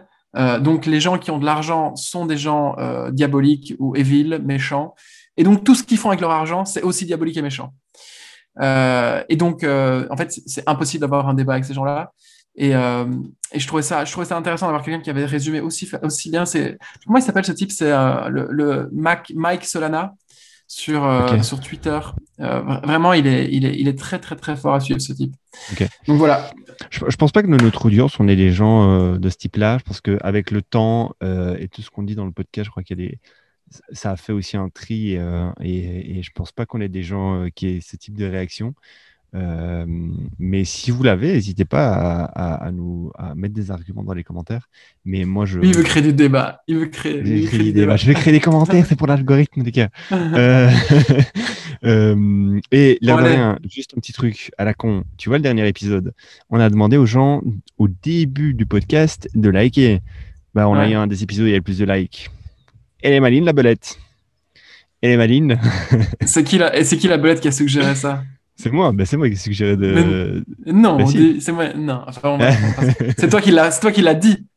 [0.62, 2.76] Donc, les gens qui ont de l'argent sont des gens
[3.12, 4.94] diaboliques ou evil, méchants.
[5.36, 7.74] Et donc, tout ce qu'ils font avec leur argent, c'est aussi diabolique et méchant.
[8.62, 12.12] Et donc, en fait, c'est impossible d'avoir un débat avec ces gens-là.
[12.58, 13.06] Et, euh,
[13.52, 16.32] et, je trouvais ça, je trouvais ça intéressant d'avoir quelqu'un qui avait résumé aussi, aussi
[16.32, 16.46] bien.
[16.46, 17.72] C'est comment il s'appelle ce type?
[17.72, 17.92] C'est
[18.30, 20.16] le, le Mac, Mike Solana
[20.68, 21.06] sur
[21.44, 22.00] sur Twitter.
[22.40, 25.36] vraiment, il est, il est, il est très très très fort à suivre ce type.
[26.08, 26.50] Donc voilà.
[26.90, 29.78] Je, je pense pas que notre audience on est des gens de ce type-là.
[29.78, 32.84] Je pense qu'avec le temps et tout ce qu'on dit dans le podcast, je crois
[32.84, 33.20] qu'il y a des
[33.92, 37.04] ça a fait aussi un tri euh, et, et, je pense pas qu'on ait des
[37.04, 38.74] gens euh, qui aient ce type de réaction.
[39.36, 39.86] Euh,
[40.40, 44.70] mais si vous l'avez, n'hésitez pas à, nous à mettre des arguments dans les commentaires.
[45.06, 45.60] Mais moi, je.
[45.62, 46.62] il veut créer du débat.
[46.68, 47.98] Il veut créer, il veut créer du débat.
[47.98, 49.90] Je vais créer des commentaires, c'est pour l'algorithme, les gars.
[52.72, 55.04] et là, juste un petit truc à la con.
[55.18, 56.14] Tu vois le dernier épisode?
[56.50, 57.42] On a demandé aux gens
[57.78, 60.02] au début du podcast de liker.
[60.54, 62.30] Bah, on a eu un des épisodes où il y a le plus de likes.
[63.04, 64.00] Elle est maline, la belette.
[65.02, 65.60] Elle est maline.
[66.26, 66.72] c'est qui, la...
[66.82, 68.24] qui la belette qui a suggéré ça?
[68.60, 70.44] C'est moi, ben c'est moi qui ai suggéré de.
[70.66, 71.06] Non, ben
[71.40, 71.74] c'est moi.
[71.74, 72.38] Non, enfin,
[73.18, 74.48] c'est toi qui l'as, c'est toi qui l'as dit.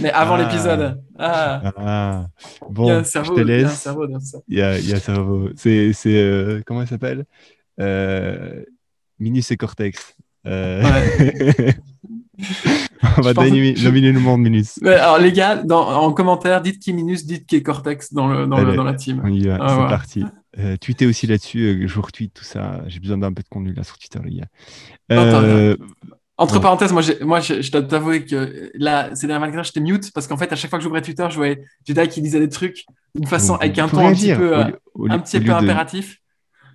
[0.00, 0.42] Mais avant ah.
[0.42, 1.00] l'épisode.
[1.18, 1.72] Ah.
[1.76, 2.26] ah.
[2.68, 3.58] Bon, il y a un cerveau, je te laisse.
[3.58, 4.38] Il y a un cerveau dans ça.
[4.48, 5.48] Il y a, il y a un cerveau.
[5.56, 7.24] C'est, c'est euh, comment il s'appelle?
[7.80, 8.64] Euh,
[9.18, 10.16] Minus et Cortex.
[10.46, 10.82] Euh...
[10.82, 11.76] Ouais.
[13.18, 14.80] On va nominer le monde Minus.
[14.82, 18.46] alors, les gars, dans, en commentaire, dites qui Minus, dites qui est Cortex dans, le,
[18.46, 19.22] dans, le, dans la team.
[19.24, 20.24] On y va, ah, c'est parti.
[20.58, 22.82] Euh, tweetez aussi là-dessus, euh, je vous retweet tout ça.
[22.86, 24.48] J'ai besoin d'un peu de contenu là sur Twitter, les gars.
[25.12, 25.76] Euh,
[26.36, 29.80] entre parenthèses, moi, moi je, je dois t'avouer que là, ces dernières 24 heures, j'étais
[29.80, 32.40] mute parce qu'en fait, à chaque fois que j'ouvrais Twitter, je voyais Jedi qui disait
[32.40, 36.20] des trucs d'une façon avec un ton un petit peu, un petit peu impératif.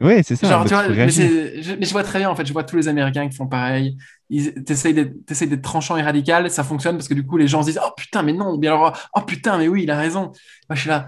[0.02, 0.50] Oui, c'est ça.
[0.50, 3.28] Genre, tu vois, mais, je, vois très bien, en fait, je vois tous les Américains
[3.30, 3.98] qui font pareil.
[4.30, 7.68] Ils essayent d'être tranchants et radical, ça fonctionne parce que du coup, les gens se
[7.68, 10.32] disent Oh putain, mais non, bien alors, oh putain, mais oui, il a raison.
[10.70, 11.08] Moi, je suis là.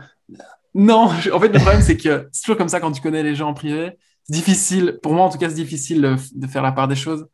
[0.76, 3.34] Non, en fait, le problème, c'est que c'est toujours comme ça quand tu connais les
[3.34, 3.94] gens en privé.
[4.24, 7.26] C'est difficile, pour moi en tout cas, c'est difficile de faire la part des choses.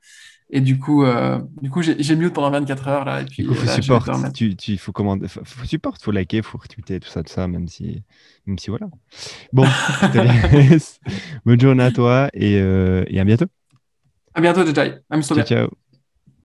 [0.53, 3.21] Et du coup, euh, du coup, j'ai mute pendant 24 heures là.
[3.21, 4.03] Et puis, du coup, faut support.
[4.33, 7.47] Tu, tu, faut commander, faut, faut support, faut liker, faut retweeter, tout ça, tout ça,
[7.47, 8.03] même si,
[8.45, 8.87] même si voilà.
[9.53, 9.63] Bon,
[11.45, 13.45] bonne journée à toi et, euh, et à bientôt.
[14.33, 14.99] À bientôt, Jai.
[15.09, 15.90] Amuse-toi ciao, Ciao.